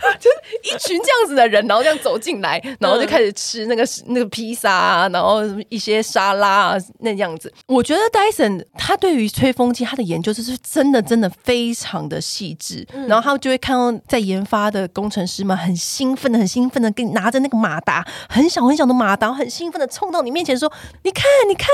[0.18, 7.52] 就是一群这样子的人，然后这样走进来，然后就开始吃那个那个披萨啊，然后一些沙拉啊那样子。
[7.66, 20.70] 我觉得 Dyson 他对于吹风机他的研究就是真的真的非常的细致，然后他就会看到在研发的工程师们很兴奋的很兴奋的跟你拿着那个马达，很小很小的马达，很兴奋的冲到你面前说
[21.04, 21.66] ：“你看，你看。”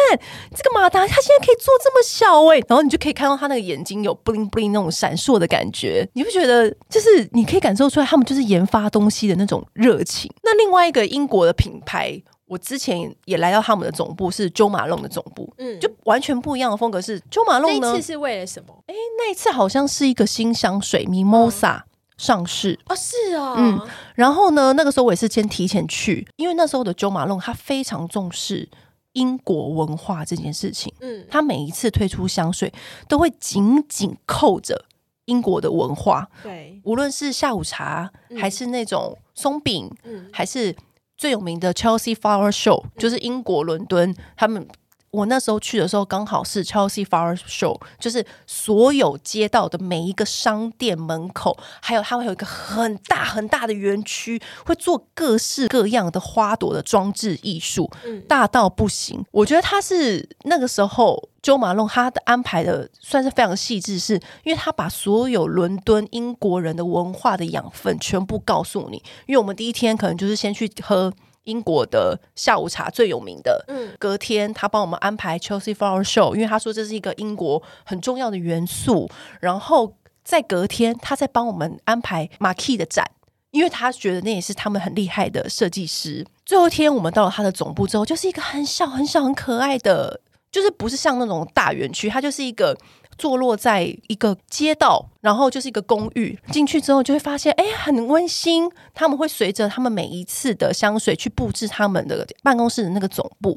[0.55, 10.31] 这个马达它现在可以做这么小哎、欸，然后你就可以看到他那个眼睛有 bling bling 那种闪烁的感觉，你不觉得就是你可以感受出来他们就是研发东西的那种热情。
[10.43, 17.01] 那另外一个英国的品牌，我之前也来到他们的总部是 Jo Malone 的总部，嗯，就完全不一样的风格。
[17.01, 17.93] 是 Jo Malone 呢？
[17.93, 18.85] 那次是为了什么？
[18.87, 21.81] 哎，那一次好像是一个新香水 Mimosa
[22.19, 23.81] 上市哦，是啊、哦，嗯，
[24.15, 28.69] 然后呢，那个时候我也是先提前去，因为那时候的 Jo Malone 他非常重视。
[29.15, 32.73] 英国文化这件事情，嗯，他每一次推出香水
[33.07, 34.87] 都会紧紧扣着
[35.27, 40.75] 英国的文化，对，无论是下午茶，还是那种松饼，嗯，还是
[41.17, 44.67] 最有名的 Chelsea Flower Show，就是英国伦敦他们。
[45.13, 57.91] 我那时候去的时候，刚好是 Chelsea Flower Show，就是所有街道的每一个商店门口，还有它会有一个很大很大的园区，会做各式各样的花朵的装置艺术，
[58.27, 59.23] 大到不行。
[59.33, 68.97] 我觉得它是那个时候 Jo Malone 他的安排的算是非常细致，是因为他把所有伦敦英国人的文化的养分全部告诉你。
[69.27, 71.13] 因为我们第一天可能就是先去喝。
[71.45, 79.11] 英国的下午茶最有名的，嗯，隔天他帮我们安排 Chelsea Flower Show，因为他说这是一个英国很重要的元素。
[79.41, 83.11] 然后在隔天，他再帮我们安排 Marquee 的展，
[83.51, 86.27] 因为他觉得那也是他们很厉害的设计师。
[86.47, 92.77] 最后一天，我们到了他的总部之后，就是一个很小很小很可爱的，就是不是像那种大园区，它就是一个。
[93.23, 96.37] 坐落在一个街道，然后就是一个公寓。
[96.51, 98.69] 进去之后就会发现，哎，很温馨。
[98.93, 103.57] 他们会随着他们每一次的香水去布置他们的办公室的那个总部，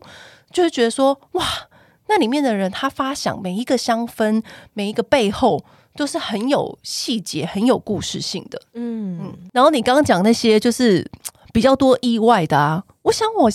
[0.52, 1.44] 就会觉得说，哇，
[2.08, 8.62] 那里面的人他发想每一个香氛，每一个背后都是很有细节、很有故事性的。
[8.76, 9.34] 嗯嗯。
[9.52, 11.04] 然后你刚刚讲那些，就是
[11.56, 12.84] 比较多意外的啊。
[13.04, 13.48] 我想我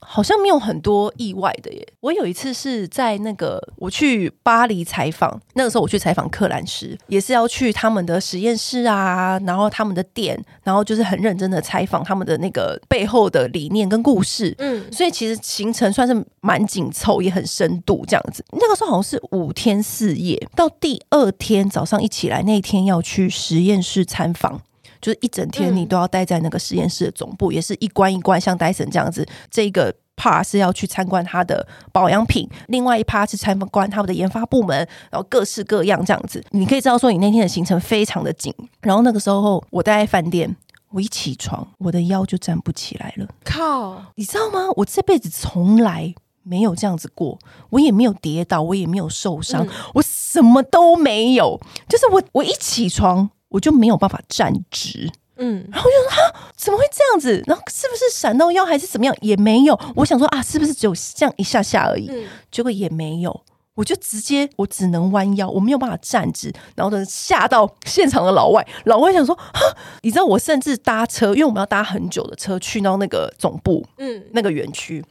[0.00, 1.88] 好像没有很多意外的耶。
[2.00, 14.54] 我有一次是在那个我去巴黎采访，那个时候我去采访克兰时，也是要去他们的实验室啊，然后他们的店，然后就是很认真的采访他们的那个背后的理念跟故事。
[14.58, 18.44] 嗯，所以其实行程算是蛮紧凑，也很深度这样子。
[18.52, 24.60] 那个时候好像是五天四夜，到第二天早上一起来，那一天要去实验室参访。
[25.00, 29.26] 就是一整天你都要待在那个实验室的总部，嗯、也是一关一关，像戴森这样子。
[29.50, 34.76] 这个 part 是要去参观他的保养品，另外一 part 是参观他们的研发部门，
[35.10, 36.44] 然后各式各样这样子。
[36.50, 38.52] 你可以知道说，你那天的行程非常的紧。
[38.80, 40.56] 然后那个时候我待在饭店，
[40.90, 43.26] 我一起床，我的腰就站不起来了。
[43.44, 44.68] 靠，你知道吗？
[44.76, 47.38] 我这辈子从来没有这样子过，
[47.70, 51.60] 我也没有跌倒，我也没有受伤，嗯、我什么都没有。
[51.88, 53.30] 就是我，我一起床。
[53.48, 57.42] 我就没有办法站直，嗯，然后就说啊，怎么会这样子？
[57.46, 59.14] 然后是不是闪到腰还是怎么样？
[59.20, 59.78] 也没有。
[59.96, 62.08] 我想说啊，是不是只有这样一下下而已？
[62.10, 63.44] 嗯，结果也没有。
[63.74, 66.52] 我就直接，我只能弯腰，我没有办法站直。
[66.74, 69.60] 然后呢，吓到现场的老外，老外想说啊，
[70.02, 75.04] 你知道我甚至搭车，因为我们要搭很久的车去到那个总部，嗯，那个园区。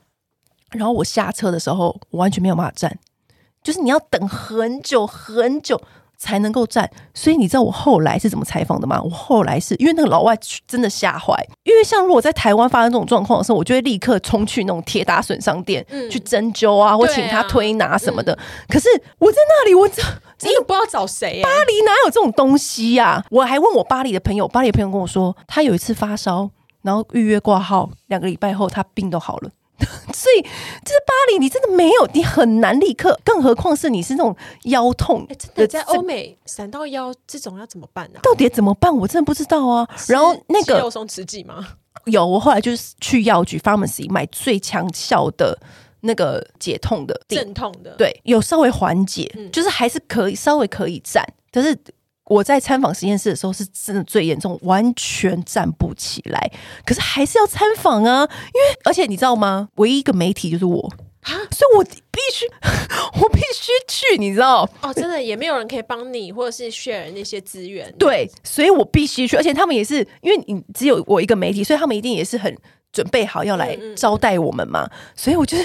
[0.71, 2.99] 然后我下车的时候，我完全没有办法站，
[3.63, 5.81] 就是你要等很久很久。
[6.17, 6.89] 才能够站。
[7.13, 9.01] 所以你知道我后来是怎么采访的吗？
[9.01, 18.33] 我后来是因为那个老外真的吓坏，因为像如果在台湾发生这种状况的时候，我就会立刻冲去那种铁打损伤店、嗯、去针灸啊，或请他推拿什么的。
[18.33, 18.87] 啊嗯、可是
[19.19, 20.01] 我在那里，我这
[20.37, 21.43] 真的不知道找谁、欸。
[21.43, 23.25] 巴黎哪有这种东西呀、啊？
[23.31, 26.49] 我还问我巴黎的朋友，巴黎的朋友跟我说，他有一次发烧，
[26.81, 29.49] 然后预约挂号，两个礼拜后他病都好了。
[30.17, 38.21] 所以，这巴黎，你真的没有，你很难立刻，更何况是你是那种腰痛，欸、真的在欧美闪到腰这种要怎么办呢、啊？
[38.23, 38.91] 到底怎么办？
[38.95, 39.87] 我真的不知道啊。
[40.07, 41.67] 然后那个肌肉松弛剂吗？
[42.05, 45.55] 有，我后来就是去药局 pharmacy 买最强效的
[46.01, 51.77] 那个解痛的镇痛的，对，有稍微缓解，嗯、就是还是可以稍微可以站，可是。
[52.27, 56.51] 我在参访实验室的时候是真的最严重，完全站不起来。
[56.85, 59.69] 可是还是要参访啊，因为而且你知道吗？
[59.75, 62.45] 唯一一个媒体就是我啊，所以我必须，
[63.21, 64.69] 我必须去，你知道？
[64.81, 67.93] 哦，真的也没有人可以帮你，或者是 share 那些资源。
[67.97, 72.55] 对，所以我必须去，而且他们也是因为你只有我一个媒体，所以他们一定也是很。
[72.91, 74.89] 准备好要来招待我们嘛？
[75.15, 75.57] 所以我就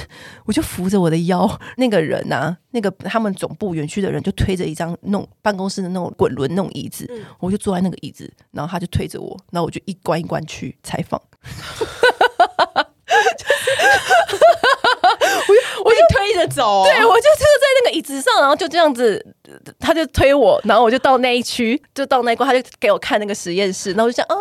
[0.45, 11.21] 我就扶着我的腰， 那个人啊，那个他们总部园区的人就推着一张那种办公室的那种滚轮那种椅子，嗯、我就坐在那个椅子，然后他就推着我，然后我就一关一关去采访。
[15.43, 15.91] 我就我
[16.35, 19.25] 就推着走，对，我就坐在那个椅子上，然后就这样子，
[19.79, 24.37] 他就推我，然后我就到那一区，就到那一关，他就给我看那个实验室，然后我就想，哦。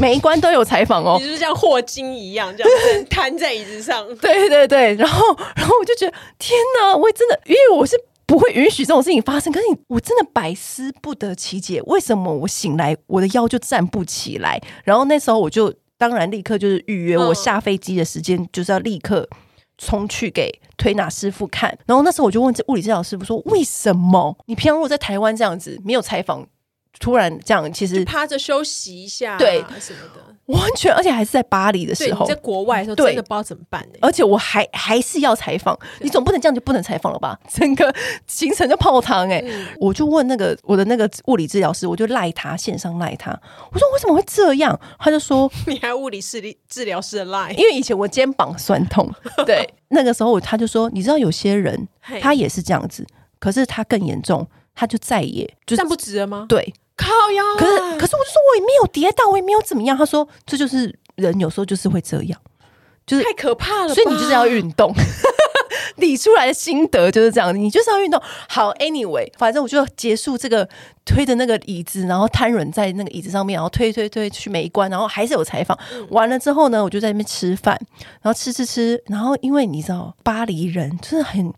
[0.00, 4.04] 每一关都有采访哦，你就是像霍金一样这样瘫在椅子上。
[4.20, 9.50] 对对对，然后然后我就觉得天哪，我真的，因为我是不会允许这种事情发生。
[9.52, 14.60] 可是你，我真的百思不得其解，为什么我醒来我的腰就站不起来？
[14.84, 19.26] 然后那时候我就当然立刻就是预约我下飞机的时间，就是要立刻
[19.78, 21.76] 冲去给推拿师傅看。
[21.86, 26.46] 然后那时候我就问这物理治疗师傅说：“为什么你平常如果在台湾这样子没有采访？”
[26.98, 33.86] 突然这样，其实趴着休息一下，对什么的，完全，而且还是在巴黎的时候，在国外的时候，真的不知道怎么办。
[34.00, 37.38] 而且我还还是要采访，你总不能这样就不能采访了吧？
[37.52, 37.94] 整个
[38.26, 39.44] 行程就泡汤哎、欸！
[39.46, 43.30] 嗯、我就问那个我的那个物理治疗师，我就赖他线上赖他，
[43.72, 44.78] 我说为什么会这样？
[44.98, 49.10] 他就说 你还物理治理治疗师的赖，因为以前我肩膀酸痛，
[49.44, 51.88] 对，那个时候他就说，你知道有些人
[52.20, 53.06] 他也是这样子，
[53.38, 56.46] 可是他更严重，他就再也就站不直了吗？
[56.48, 56.72] 对。
[56.96, 59.96] 靠腰，可是可是我就说我也没有跌倒，我也没有怎么样。
[59.96, 62.40] 他说这就是人有时候就是会这样，
[63.06, 63.94] 就是太可怕了。
[63.94, 64.94] 所以你就是要运动，
[65.96, 68.20] 理出来的心得就是这样，你就是要运动。
[68.48, 70.66] 好，anyway，反正我就结束这个
[71.04, 75.78] 推的那个椅子，然后瘫软在那个椅子上面，然后推推推去每一关，然后还是有采访。
[75.92, 77.78] 嗯、完了之后呢，我就在那边吃饭，
[78.22, 81.52] 然后吃吃吃，然后因为你知道巴黎人就是很。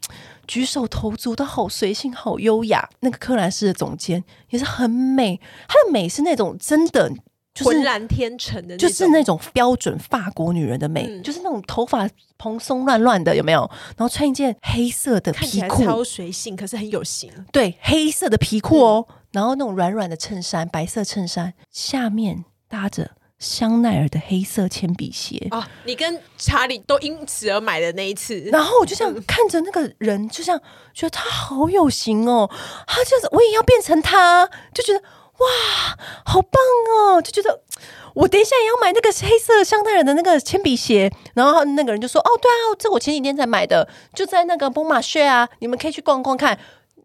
[0.49, 2.89] 举手投足都好随性，好优雅。
[3.01, 7.09] 那个柯兰斯的总监也是很美，她的美是那种真的，
[7.55, 12.09] 就是浑然天成的，就是那种标准法国女人的美，嗯、就是那种头发
[12.39, 13.71] 蓬松乱乱的，有没有？
[13.97, 17.31] 然后穿一件黑色的皮裤，超随性，可是很有型。
[17.53, 23.11] 对，黑色的皮裤哦，嗯、然后那种软软的衬衫，白色衬衫，下面搭着。
[23.39, 25.47] 香奈儿的黑色铅笔鞋。
[25.51, 30.61] 啊，你跟查理都因此而买的那一次，然后我就这样看着那个人，就像
[30.93, 32.51] 觉得他好有型哦，
[32.87, 35.47] 他就是我也要变成他，就觉得哇，
[36.25, 36.61] 好棒
[36.97, 37.63] 哦，就觉得
[38.15, 46.59] 我等一下也要买那个黑色香奈儿的那个铅笔鞋，然后那个人就说哦，对啊，这我前几天才买的，就在那个 Bon Marché 啊，你们可以去逛逛看。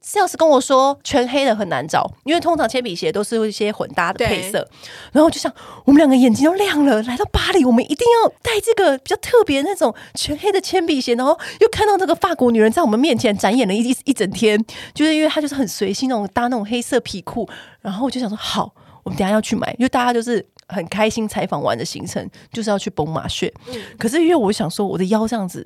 [0.05, 4.67] Sales 跟我说，全黑的很难找，因为通常铅笔鞋都是一些混搭的配色。
[5.13, 5.51] 然后我就想，
[5.85, 7.01] 我们两个眼睛都亮了。
[7.03, 11.15] 来到巴黎，我们一定要带这个比较特别的那种全黑的铅笔鞋。
[11.15, 14.61] 然后又看到这个法国女人在我们面前展演了一一整天，
[14.93, 17.49] 就是因为她就是很随性那种搭那种黑色皮裤。
[17.79, 23.53] 然后我就想说，好，我们等下要去买，因为大家就是很开心采访完的行程就是要去崩马穴。
[23.67, 25.65] 嗯、 可是因为我想说，我的腰这样子。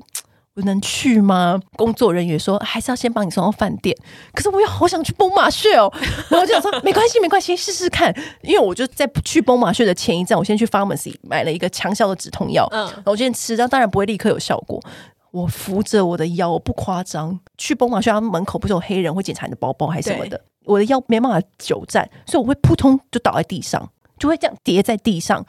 [0.58, 1.60] 我能去吗？
[1.76, 3.96] 工作人员说还是要先帮你送到饭店。
[4.34, 5.88] 可是我又好想去崩马穴哦，
[6.30, 8.12] 然后就想说没关系，没关系，试试看。
[8.42, 12.68] 因为我就在去崩马穴的前一站，我先去 pharmacy 买了一个强效的止痛药。
[12.72, 14.82] 嗯，然后我先吃，但当然不会立刻有效果。
[15.30, 17.40] 我扶着我的腰，我不夸张。
[17.56, 20.42] 去崩马穴，他们门口不是有黑人会检查你的包包还是什么的？
[20.66, 25.46] 我的腰没办法久站，所以我会扑通就倒在地上，就会这样跌在地上。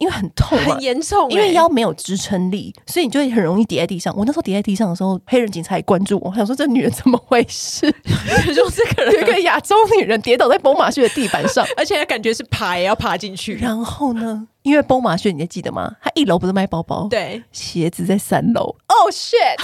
[0.00, 1.32] 因为很痛嘛，很严重、欸。
[1.34, 4.12] 因为腰没有支撑力，所以你就会很容易跌在地上。
[4.16, 7.88] 我那时候跌在地上的时候，黑人警察也关注我，我想说这女人怎么回事？
[8.54, 13.56] 就这个人有一个亚洲女人跌倒在崩马穴的地板上， 而且感觉是爬也要爬进去。
[13.56, 15.94] 然后呢，因为崩马穴你还记得吗？
[16.02, 18.74] 他一楼不是卖包包，对，鞋子在三楼。
[18.86, 19.60] Oh shit！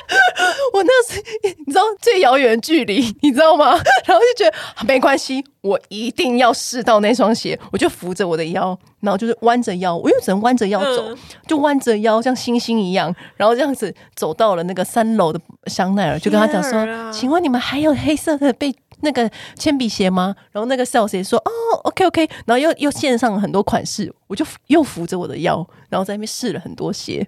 [0.73, 1.21] 我那时
[1.65, 3.71] 你知道最遥远距离，你知道吗？
[4.05, 4.55] 然后就觉得
[4.85, 7.59] 没关系，我一定要试到那双鞋。
[7.71, 11.17] 我就扶着我的腰，然后就是弯着腰，我又只能弯着腰走，嗯、
[11.47, 21.51] 就弯着腰像星星一样，然后这样子走到了那个三楼的香奈儿，就跟他讲说：“啊、请问你们还有黑色的被那个铅笔鞋吗？”然后那个 sales 说：“哦
[21.83, 27.25] ，OK OK。”然后又又献上了很多款式，我就又扶着我的腰，然后在那边试了很多鞋。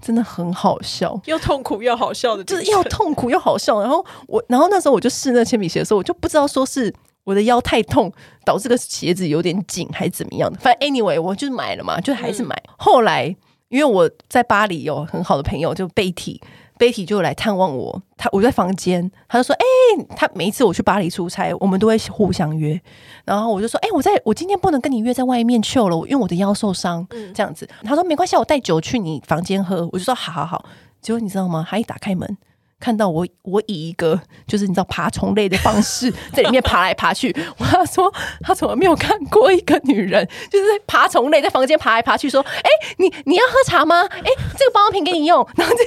[0.00, 3.80] 真的很好笑，又痛苦又好笑的，就是又痛苦又好笑。
[3.80, 6.92] 然后我，然后那时候我就试那铅笔鞋的时候，我就不知道说是
[7.24, 8.12] 我的腰太痛
[8.44, 10.58] 导致这个鞋子有点紧，还是怎么样的。
[10.58, 12.54] 反正 anyway，我就是买了嘛，就还是买。
[12.68, 13.34] 嗯、后来
[13.68, 16.40] 因为我在巴黎有很好的朋友，就贝蒂。
[16.80, 19.64] Betty 就来探望我，他我在房间，他就说：“哎、
[19.98, 22.80] 欸，他每一次我去巴黎出差，我们都会互相约。
[23.26, 27.06] 然后我就说：哎、欸，我在我今天不能跟你约在外面去了，因为我的腰受伤。
[27.10, 27.68] 嗯，这样子。
[27.84, 29.86] 他说没关系，我带酒去你房间喝。
[29.92, 30.64] 我就说好好好。
[31.02, 31.66] 结果你知道吗？
[31.68, 32.38] 他一打开门，
[32.78, 37.30] 看到我，我以一个就是你知道爬虫类的方式 在里面爬来爬去。
[37.58, 38.10] 我他说
[38.40, 44.06] 他从来没有看过一个女人就是爬虫类在房间爬来爬去，说：哎、欸，你你要喝茶吗？
[44.10, 45.46] 哎、欸，这个保养品给你用。
[45.56, 45.84] 然后这。”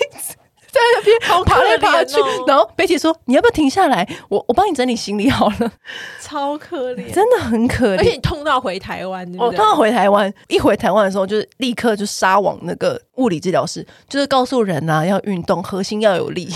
[0.73, 4.07] 在那边爬来爬去，哦、然后贝姐说：“你要不要停下来？
[4.27, 5.71] 我我帮你整理行李好了。”
[6.19, 7.99] 超可怜，真的很可怜。
[7.99, 16.49] 而且你痛到回台湾，我痛到回台湾，一回台湾的时候，就是立刻就杀往那个物理治疗室，就是告诉人啊，要运动，核心要有力。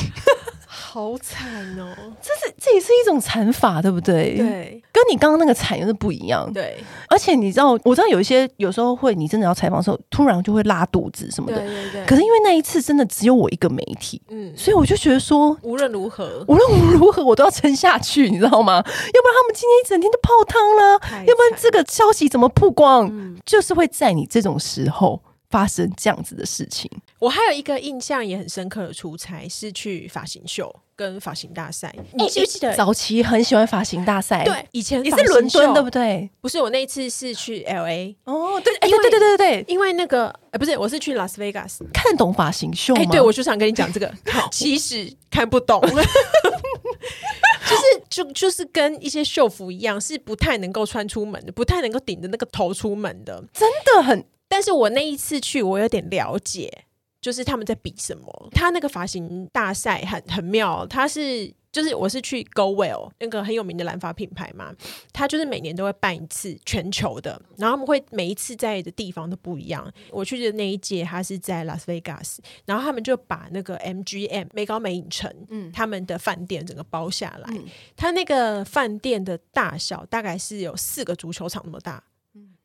[0.97, 1.93] 好惨哦！
[2.19, 4.35] 这是这也是一种惨法，对不对？
[4.35, 6.51] 对，跟你刚刚那个惨又是不一样。
[6.51, 11.59] 对，而且你知道，我知道有一些有时候会，你真的要采访的时候，突然就会拉肚子什么的。
[11.59, 12.05] 对对对。
[12.07, 18.77] 可是因为那一次真的只有我一个媒体，嗯，所以我就觉得说，无论如何，无论如何，我都要撑下去，你知道吗？
[18.81, 23.07] 要不然他们今天一整天都泡汤了，要不然这个消息怎么曝光？
[23.11, 25.21] 嗯，就是会在你这种时候。
[25.49, 26.89] 发生这样子的事情，
[27.19, 31.93] 我还有一个印象也很深刻的出差是去发型秀跟发型大赛。
[32.13, 34.43] 你记不记得早期很喜欢发型大赛？
[34.43, 36.29] 对，以前也是伦敦，对不对？
[36.41, 38.13] 不是，我那一次是去 LA。
[38.25, 41.85] 哦，对，对对对对对，因为那个，哎，不是，我是去拉斯维加斯。
[41.93, 43.01] 看懂发型秀吗？
[43.01, 44.13] 哎，对，我就想跟你讲这个，
[44.51, 54.25] 其实看不懂， 就是就就是跟一些秀服一样，是不太能够穿出门的，不太能够顶着那个头出门的，真的很。
[54.47, 56.85] 但是我那一次去，我有点了解，
[57.21, 58.49] 就是他们在比什么。
[58.51, 64.73] 他那个发型大赛很很妙，他是就是我是去 Go Well 那个很有名的染发品牌嘛，
[65.13, 69.91] 他就是每年都会办一次全球的，然后他们会每一次在的地方都不一样。
[70.09, 77.53] 我去的那一届，他是在拉斯维加斯，然后他们就把那个 MGM 美高美影城，嗯，他们的饭店整个包下来，
[77.95, 82.01] 他那个饭店的大小大概是有四个足球场那么大。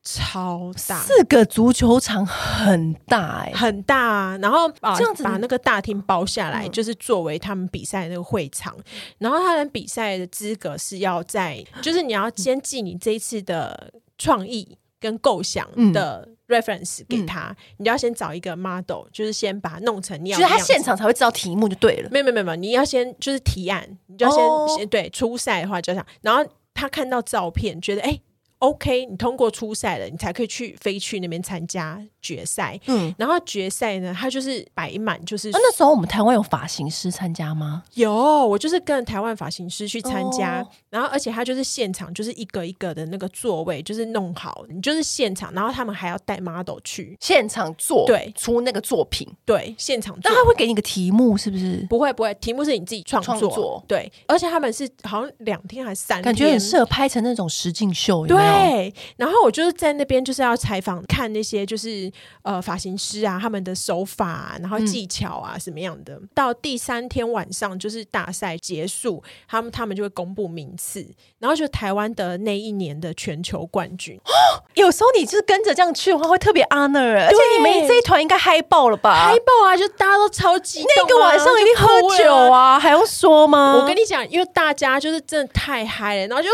[0.04, 4.38] 超大，四个足球场很大哎、欸，很大啊。
[4.42, 8.74] 然后把这样子把那个大厅包下来，就是作为他们比赛的那个会场。
[8.78, 8.84] 嗯、
[9.18, 22.08] 然后他们比赛的资格是要在，就是你要先寄你这一次的创意跟构想的 reference 给他，嗯、你就要先找一个 model，就是先把它弄成你要，就是他现场才会知道题目就对了。
[22.10, 26.06] 没有没有没有，你要先就是提案，你就要先、哦、先对初赛的话就这样。
[26.22, 26.44] 然后
[26.74, 28.10] 他看到照片，觉得哎。
[28.10, 28.22] 欸
[28.62, 32.78] OK，你通过初赛了，你才可以去飞去那边参加决赛。
[32.86, 37.82] 嗯，然后决赛呢，它就是摆满，就是、啊、那时候我们台湾有发型师参加吗？
[37.94, 50.30] 有，我就是跟台湾发型师去参加，哦、然后而且他就是现场，就是一个一个的那个座位，就是弄好，你就是现场，然后他们还要带 model 去现场做，对，出那个作品，对，现场做。
[50.30, 51.84] 那他会给你个题目，是不是？
[51.88, 58.36] 不会，不会，题目是你自己创作，创作对，而且他们是好像两天还是三天，感觉很适合拍成那种实境秀，有有？
[58.36, 62.11] 对，然后我就是在那边就是要采访，看那些就是
[62.42, 66.14] 呃发型师啊，他们的手法啊，然后技巧啊，什么样的。
[66.14, 71.06] 嗯、到第三天晚上就是大赛结束，他们他们就会公布名次，
[71.38, 74.18] 然后就台湾的那一年的全球冠军。
[74.74, 79.26] 有时候你就是跟着这样去的话，会特别 honor，而且你们这一团应该嗨爆了吧？
[79.26, 79.76] 嗨爆啊！
[79.76, 83.76] 就大家都超激动、啊，那个晚上一定喝酒啊，还用说吗？
[83.76, 86.48] 我跟你讲，因为大家就是真的太嗨了，然后就，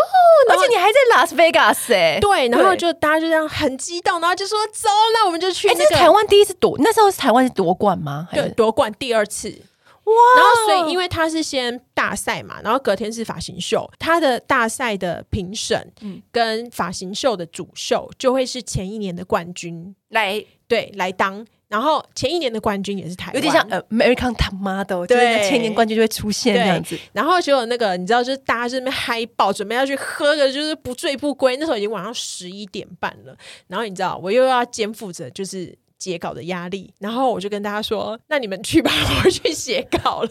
[0.51, 8.29] 而且你还在拉斯维加斯哎，对，然后就大家就这样很激动，然后就说走，那我们就去、那台湾第一次夺，那时候是台湾是夺冠吗？
[8.33, 9.63] 对，夺冠第二次。
[10.05, 10.15] 哇！
[10.37, 15.93] 然后所以因为他是先大赛嘛，然后隔天是发型秀，他的大赛的评审
[16.33, 26.99] 跟发型秀的主秀就会是前一年的冠军来对来当，然后前一年的冠军也是台湾，有点像呃 American Top Model，对，就是前年冠军就会出现这样子。
[27.13, 31.57] 然后结果那个你知道，就是大家在那边嗨爆，准备要去喝个就是不醉不归。
[31.59, 35.77] 那时候已经晚上十一点半了，然后你知道我又要肩负着就是。
[35.99, 38.91] 截稿的压力，然后我就跟大家说：“那你们去吧，
[39.25, 40.31] 我去写稿了。”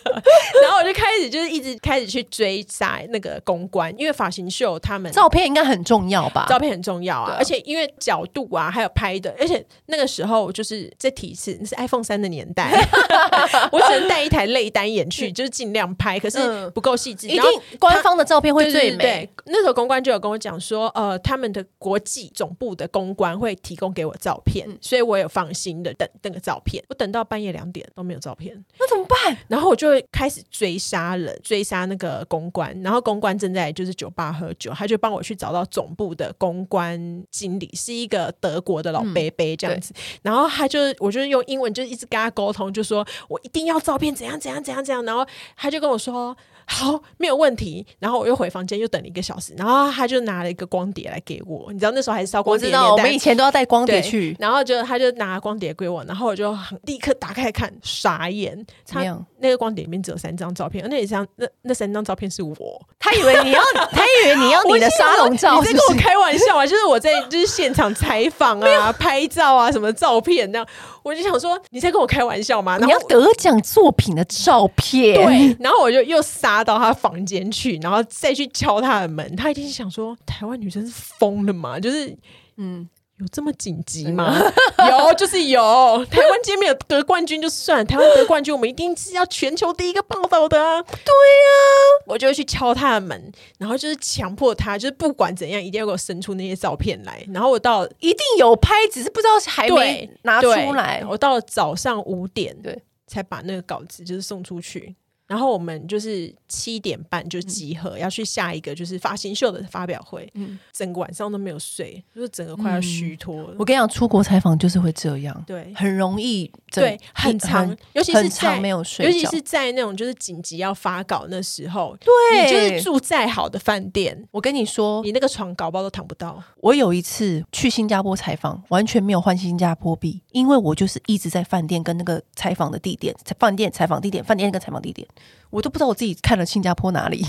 [0.63, 6.45] 然后我就开始就是一直开始去追杀那个公关，因为发型秀他们照片应该很重要吧？
[6.47, 12.71] 照片很重要啊，而且因为角度啊，还有拍的，而且那个时候就是这提示，那是 iPhone 三的年代，
[13.71, 17.27] 我只能带一台类单眼去，就是尽量拍，可是不够细致。
[17.27, 17.43] 一定
[17.77, 18.97] 官方的照片会最美。
[18.97, 26.83] 对，那时候公关就有跟我讲说，呃，他们的国际总部的公关会提供给我照片，所以我有放心的等那个照片。
[26.89, 29.37] 我等到半夜两点都没有照片，那怎么办？
[29.47, 32.79] 然后我就会开始追杀人，追杀那个公关。
[32.83, 39.93] 然后公关正在就是酒吧喝酒，他就帮我去找到总部的公关经理，是一个德国的老伯伯这样子。
[39.95, 45.03] 嗯、然后他就，我就用英文就一直跟他沟通，就说我一定要照片，怎样怎样怎样怎样。
[45.03, 46.37] 然后他就跟我说。
[46.69, 47.85] 好，没有问题。
[47.97, 49.53] 然后我又回房间，又等了一个小时。
[49.57, 52.67] 然后他就拿了一个光碟来给我，你知道那时候还是烧光碟。
[52.67, 54.35] 我知道，我们以前都要带光碟去。
[54.37, 58.65] 然后就他就拿光碟给我，然后我就立刻打开看，傻眼。
[58.85, 59.01] 他
[59.39, 62.55] 那个光碟里面只有三张照片，那张那那三张照片是我。
[62.99, 63.61] 他以为你要，
[63.91, 66.67] 他以为你要你的沙龙照是是，你在跟我开玩笑啊？
[66.67, 70.67] 就是我在就是现场采访啊、拍照啊什么照片那样。
[71.03, 72.77] 我就想说你在跟我开玩笑吗？
[72.81, 75.15] 你要得奖作品的照片。
[75.15, 76.21] 对，然后我就又
[76.57, 79.35] 杀到他房间去，然后再去敲他的门。
[79.35, 81.79] 他一定是想说，台湾女生是疯了吗？
[81.79, 82.17] 就是，
[82.55, 84.35] 嗯，有这么紧急吗？
[84.89, 86.03] 有，就是有。
[86.09, 90.81] 台湾今天没有得冠军就算，台湾得冠军，我们一定是要全球第一个报道的啊！
[90.81, 97.23] 对呀、啊，我就会去敲他的门，然后就是强迫他，就是不管怎样，一定要给我伸出那些照片来。
[97.31, 101.03] 然后我到一定有拍，只是不知道还没拿出来。
[101.07, 104.95] 我到了早上五点，对，才把那个稿子就是送出去。
[105.27, 110.29] 然后我们就是七点半就集合，嗯、要去下一个就是发型秀的发表会。
[110.35, 113.55] 嗯，整个晚上都没有睡，就是整个快要虚脱了。
[113.59, 126.41] 我跟你讲，出国采访就是会这样，对，很容易，对，很长，尤其是在没有睡，尤其是在那种就是紧急要发稿那时候，对，你就是住再好的饭店，我跟你说，你那个床搞不好都躺不到。
[126.61, 135.05] 我有一次去新加坡采访，完全没有换新加坡币，因为我就是一直在饭店跟那个采访的地点，饭店采访地点，饭店跟采访地点。
[135.49, 137.27] 我都不知道我自己看了新加坡哪里， 真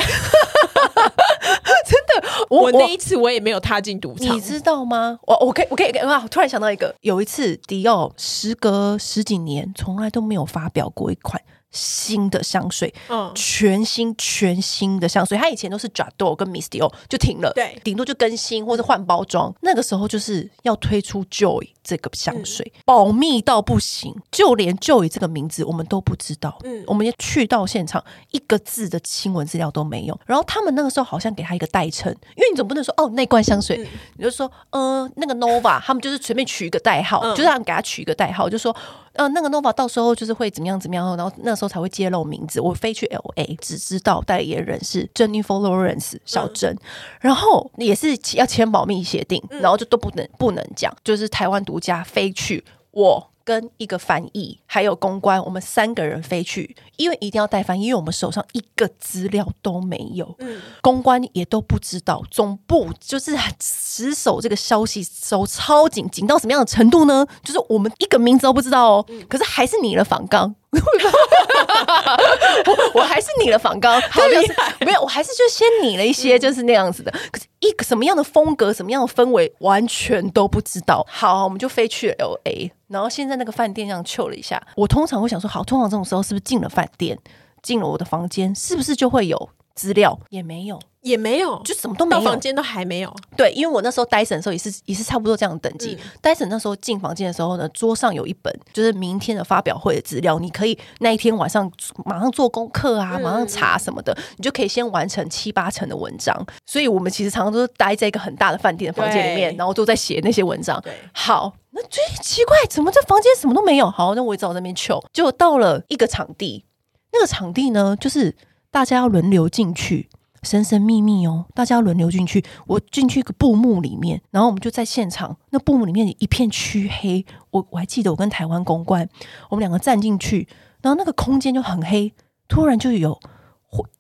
[2.07, 2.29] 的。
[2.51, 5.19] 我，我那一次我也没有踏进赌场，你知道吗？
[5.27, 6.27] 我我可以我可以哇！
[6.29, 11.41] 突然想到一个，有一次迪奥时隔十几年从来都没有发表过一款。
[11.71, 19.55] 新的香水，嗯，全新全新的香水，它以前都是 Jado 跟 Miss Dior 就停了，对，顶多就更新或者换包装。
[19.61, 26.59] 那个时候就是要推出 Joy 这个香水，嗯、保密到不行，就连 Joy 这个名字我们都不知道。
[26.65, 30.19] 嗯，我们也去到现场，一个字的新闻资料都没有。
[30.25, 38.75] 然后他们那个时候好像给他一个代称，因为你总不能说哦那罐香水，嗯、你就说呃那个 Nova，他们就是随便取一个代号，嗯、就是让给他取一个代号，就说。
[39.19, 42.61] 呃，那个 Nova 到时候就是会怎么样怎么样，然后那时候才会揭露名字。
[42.61, 46.79] 我飞去 LA，只知道代言人是 Jennifer Lawrence 小珍，嗯、
[47.21, 53.31] 然后也是要签保密协定，然后就都不能不能讲，就是台湾独家飞去我。
[53.49, 67.27] 跟一个翻译还有公关，我们三个人飞去，因为一定要带翻译，因为我们手上一个资料都没有，嗯，公关也都不知道，总部就是死守这个消息，守超紧，紧到什么样的程度呢？
[67.43, 70.55] 就是我们一个名字都不知道哦，嗯、可是还是你了访纲。
[72.67, 74.75] 我我还是拟了仿纲，好厉害！
[74.81, 77.11] 没有，我还是就先拟了一些，就是那样子的。
[77.33, 81.07] 可是一个什么样的风格，什么样的氛围，完全都不知道。
[81.09, 84.63] 好，我们就飞去了 LA，然后现在那个饭店这样瞅了一下。
[84.77, 87.19] 我通常会想说，好，通常这种时候是不是进了饭店，
[87.63, 90.19] 进了我的房间，是不是就会有资料？
[90.29, 90.79] 也没有。
[91.09, 93.15] 也没有，就什么都没有，房间都还没有。
[93.37, 95.97] 对，因为我那时候 Dyson 的时候也是也是差不多这样的等级。
[96.01, 101.71] 嗯、Dyson 那时候进房间的时候呢，桌上有一本就是明天的发表会的资料，你可以那一天晚上
[102.05, 106.47] 马上做功课啊，马上查什么的，嗯、你就可以先完成七八成的文章。
[106.67, 110.81] 所以我们其实常常都是待在一个很大的饭店的房间里面，然后都在写那些文章。
[110.83, 113.91] 对好，那最奇怪，怎么这房间什么都没有？
[113.91, 116.65] 好，那我也在那边求，就到了一个场地，
[117.13, 118.35] 那个场地呢，就是
[118.71, 120.09] 大家要轮流进去。
[120.43, 122.45] 神神秘秘哦，大家要轮流进去。
[122.67, 125.37] 我进去一个布幕里面，然后我们就在现场。
[125.51, 129.09] 那布幕里面一片黢黑，我我还记得我跟台湾公关，
[129.51, 130.49] 我们两个站进去，
[130.83, 132.13] 然后那个空间就很黑。
[132.47, 133.21] 突然就有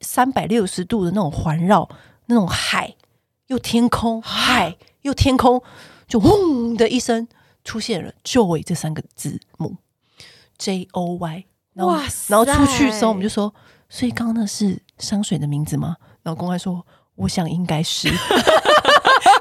[0.00, 1.88] 三百六十度的那种环绕，
[2.26, 2.94] 那种海
[3.48, 5.62] 又天空，海又天空，
[6.06, 7.28] 就轰的一声
[7.64, 9.76] 出现了 “Joy” 这三个字母
[10.56, 11.44] ，J O Y。
[11.74, 13.54] 然后哇塞然后出去的时候，我们就说，
[13.88, 15.96] 所以刚刚那是香水的名字吗？
[16.28, 16.84] 然后公开说
[17.16, 18.06] ：“我想应该是。”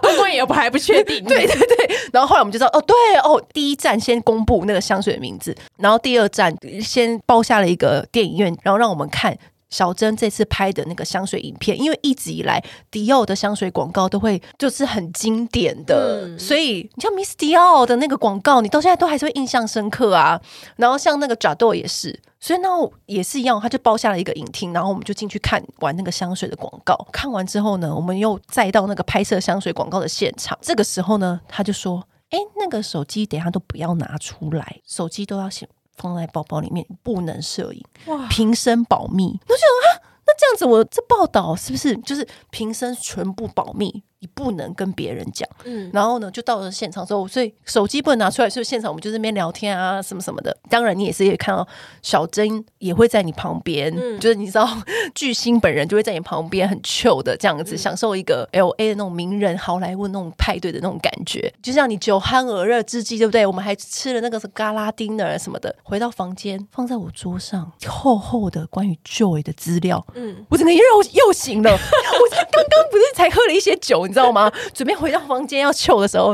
[0.02, 1.22] 公关也不还不确定。
[1.28, 9.38] 对对对，然后后来我们就知道，哦，对哦，第一站先公布那个香水的名字，然后第二站先包下了一个电影院，然后让我们看。
[9.70, 20.42] 小珍这次拍的那个香水影片，因为一直以来迪奥的香水广告都会就是很经典的，嗯、所以你像 Miss 迪奥的那个广告，你到现在都还是会印象深刻啊。
[20.78, 22.70] 然后像那个 Jado 也是，所以那
[23.06, 26.96] 也是一样，他就包下了一个影厅，然后我们就进去看完那个香水的广告。
[27.12, 30.58] 看完之后呢，我们又再到那个拍摄香水广告的现场。
[30.62, 35.68] 这个时候呢，他就说：“哎，那个手机等一下都不要拿出来，手机都要先。”
[35.98, 39.40] 放在包包里面，不能摄影，哇，平生保密。
[39.48, 44.04] 我就想啊，那这样子，我这报道是不是就是平生全部保密？
[44.20, 50.58] 你不能跟别人讲，嗯，然后呢，就到了现场之后，所以手机不能拿出来，所以现场我们就在那边聊天啊，什么什么的。
[50.70, 51.68] 当然，你也是也看到
[52.02, 54.68] 小珍也会在你旁边，嗯，就是你知道
[55.14, 61.54] 巨星本人就会在你旁边，很 chill 的这样子，嗯，享受一个 LA 的那种名人好莱坞那种派对的那种感觉。
[61.62, 63.46] 就像你酒酣耳热之际，对不对？
[63.46, 70.80] 我们还吃了那个是 Gala dinner 什么的，回到房间放在我桌上厚厚的关于 Joy 的资料，嗯，我整个又
[71.14, 71.70] 又醒了。
[71.72, 74.07] 我刚刚不是才喝了一些酒。
[74.08, 74.52] 你知道吗？
[74.74, 76.34] 准备回到房间要求的时候，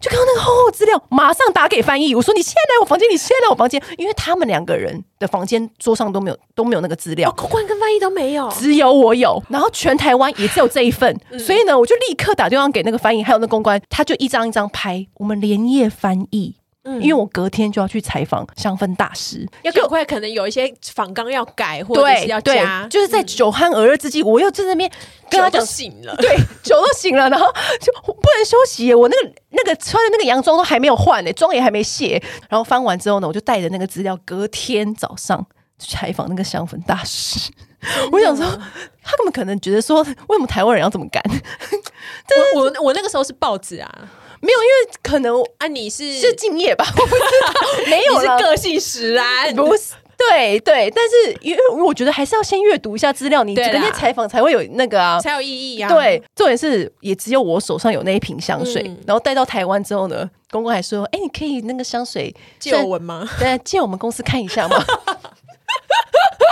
[0.00, 2.14] 就看到那个厚厚资料，马上打给翻译。
[2.14, 9.42] 我说：“你现在来我房间，你现在来我房间。”因为他们两个人的房间桌上都没有都没有那个资料，公关跟翻译都没有，只有我有。
[9.48, 16.56] 然后全台湾也只有这一份，嗯、所以呢，我就立刻打电话给那个翻译，还有那个公关，他就一张一张拍，我们连夜翻译。
[16.84, 24.90] 嗯，因为我隔天就要去采访香氛大师，要赶快可能有一些访纲要改或者是要加，就是在酒酣耳热之际，我又在那边
[25.30, 27.46] 跟他讲醒了，对，酒都醒了，然后
[27.80, 35.46] 就不能休息，我那个那个穿的那个洋装都还没有换呢，妆也还没卸，然后翻完之后呢，我就带着那个资料，隔天早上
[35.78, 37.50] 采访那个香氛大师。
[38.12, 38.46] 我想说，
[39.02, 41.22] 他们可能觉得说，为什么台湾人要这么干？
[42.56, 44.08] 我我我那个时候是报纸啊。
[44.44, 46.84] 没有，因为可能啊，你是是敬业吧？
[47.00, 49.94] 我不知道，没有了，是个性使然，不是？
[50.16, 55.88] 对对，但是因为我觉得还是要先阅读一下资料，你那些采访才会有那个啊，才有意义啊。
[55.88, 63.28] 对，重点是也只有我手上有那一瓶香水，嗯、然后带到台湾之后呢，公公还说：“哎，你可以那个香水借我闻吗？
[63.40, 64.76] 对，借我们公司看一下吗？”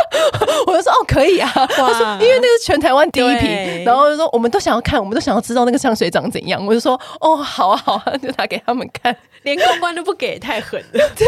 [0.66, 1.50] 我就说哦，可以啊。
[1.52, 6.64] 他说，因为那是全台湾第一瓶，对然后就说我们都想要看，我们都想要知道那个香水长怎样。
[6.66, 10.86] 我就说哦，好啊，好啊， 就拿给他们看，连公关都不给，太狠了。
[11.16, 11.26] 对，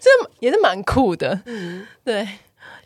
[0.00, 1.40] 这也是蛮酷的。
[1.46, 2.26] 嗯，对。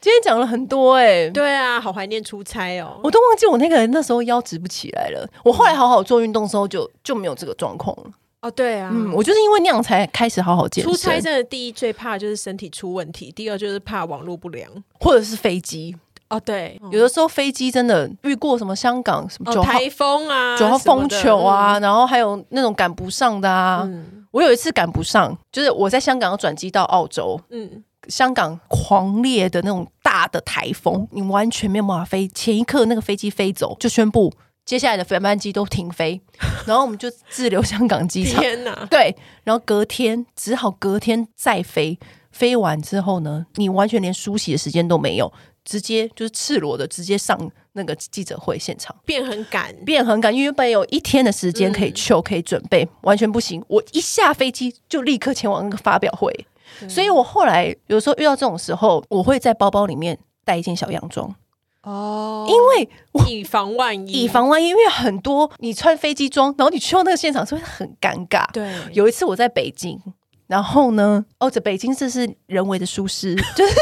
[0.00, 2.98] 今天讲了很多哎、欸，对啊，好怀念出差哦。
[3.04, 5.28] 我都忘记我那个那时候腰直不起来了。
[5.44, 8.04] 我后来好好做运动之后就，就就没有这个状况了。
[8.43, 10.91] 哦，对啊，嗯，我就是因为那样才开始好好健身。
[10.91, 15.95] 出差真的第一最怕就是身体出问题，第二就是怕网络不良，或者是飞机。
[16.30, 23.86] 哦，对，有的时候飞机真的遇过什么香港什么九号台风啊，九号风球啊，然后还有那种赶不上的啊。
[24.30, 32.28] 我有一次赶不上，就是我在香港要转机到澳洲，嗯，香港狂烈的那种大的台风，你完全没有办法飞。
[32.28, 34.32] 前一刻那个飞机飞走，就宣布。
[34.70, 36.20] 接下来的飞班机都停飞，
[36.64, 38.40] 然后我们就滞留香港机场。
[38.40, 38.86] 天哪！
[38.88, 39.12] 对，
[39.42, 41.98] 然后隔天只好隔天再飞。
[42.30, 45.32] 飞完之后呢，你完全连梳洗的时间都没有，
[45.64, 47.36] 直接就是赤裸的直接上
[47.72, 53.60] 那个记者会现场，变很赶，变很赶，因为原本有一天的时间可以去，可以准备，完全不行。
[53.66, 56.32] 我一下飞机就立刻前往那个发表会，
[56.88, 61.34] 所以我后来有时候遇到这种时候，我会在包包里面带一件小洋装。
[61.83, 62.89] 哦，因为
[63.26, 68.45] 以防万一，以防万一，因为很多你穿飞机装，然后你去到那个现场，是会很尴尬。
[68.53, 69.99] 对，有一次我在北京，
[70.47, 73.74] 然后呢，哦，这北京这是人为的疏失， 就是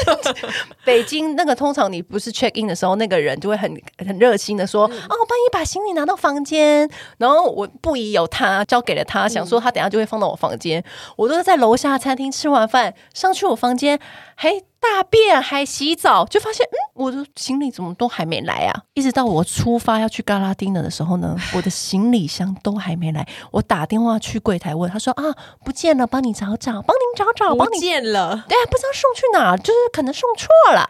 [0.84, 3.68] 北京那个通常你不是 check in 的时候，那个人就会很
[4.06, 10.84] 很热心的说，嗯、哦，我帮你把行李拿到房间，然后我不疑有他，交给了他，想说他等下就会放到我房间，嗯、
[11.16, 13.98] 我都是在楼下餐厅吃完饭上去我房间，
[14.36, 14.64] 嘿。
[14.80, 18.82] 大便还洗澡，就发现嗯，我的行李怎么都还没来啊！
[18.94, 23.26] 一直到我出发要去嘎拉丁了的时候呢， 我的行李箱都还没来。
[23.50, 25.24] 我打电话去柜台问，他说啊，
[25.64, 28.44] 不见了，帮你找找，帮您找找，帮你不见了。
[28.48, 30.88] 对啊，不知道送去哪，就是可能送错了，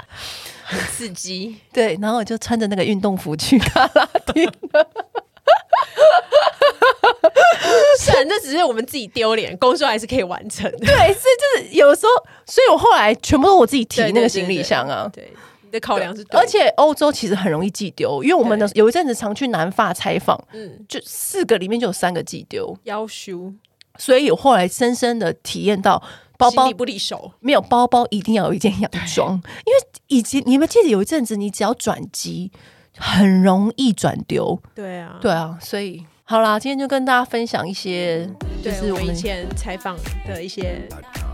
[0.65, 1.57] 很刺激。
[1.73, 4.89] 对，然后我就穿着那个运动服去嘎拉丁了。
[8.01, 10.79] 是、啊，那只是我们自己丢脸，工作还是可以完成的。
[10.79, 12.11] 对，所以就是有时候，
[12.47, 15.11] 所以我后来全部都我自己提那个行李箱啊。
[15.13, 15.33] 对，
[15.63, 23.53] 你的考量是对，而且欧洲其实很容易寄丢，因为我们的有一阵子常去南法采访，嗯，就四个里面就有三个寄丢，夭寿。
[23.99, 26.01] 所以我后来深深的体验到，
[26.37, 32.53] 包包不离手，没有包包一定要有一件洋装，因为以前你们记得有一阵子，你只要转机，
[32.97, 34.61] 很容易转丢。
[34.75, 36.05] 对啊，对啊，所以。
[36.31, 38.29] 好啦，今天就跟大家分享一些，
[38.63, 40.79] 就是我们以前采访的一些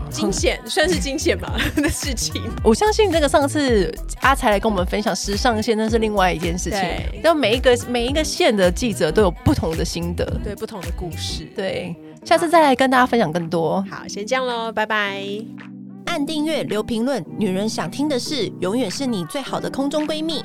[0.09, 2.41] 惊险，算是惊险吧 的事情。
[2.63, 6.79] 我相信这个上次阿才来跟我们分享时尚线，那是另外一件事情。
[7.21, 11.45] 那每一个每一个线的记者都有不同的心得，对不同的故事。
[11.53, 11.93] 对，
[12.23, 13.83] 下次再来跟大家分享更多。
[13.91, 15.21] 好，先这样喽，拜拜。
[16.05, 20.41] 按订阅，留评论，女人想听的事，永远是你最好的空中闺蜜。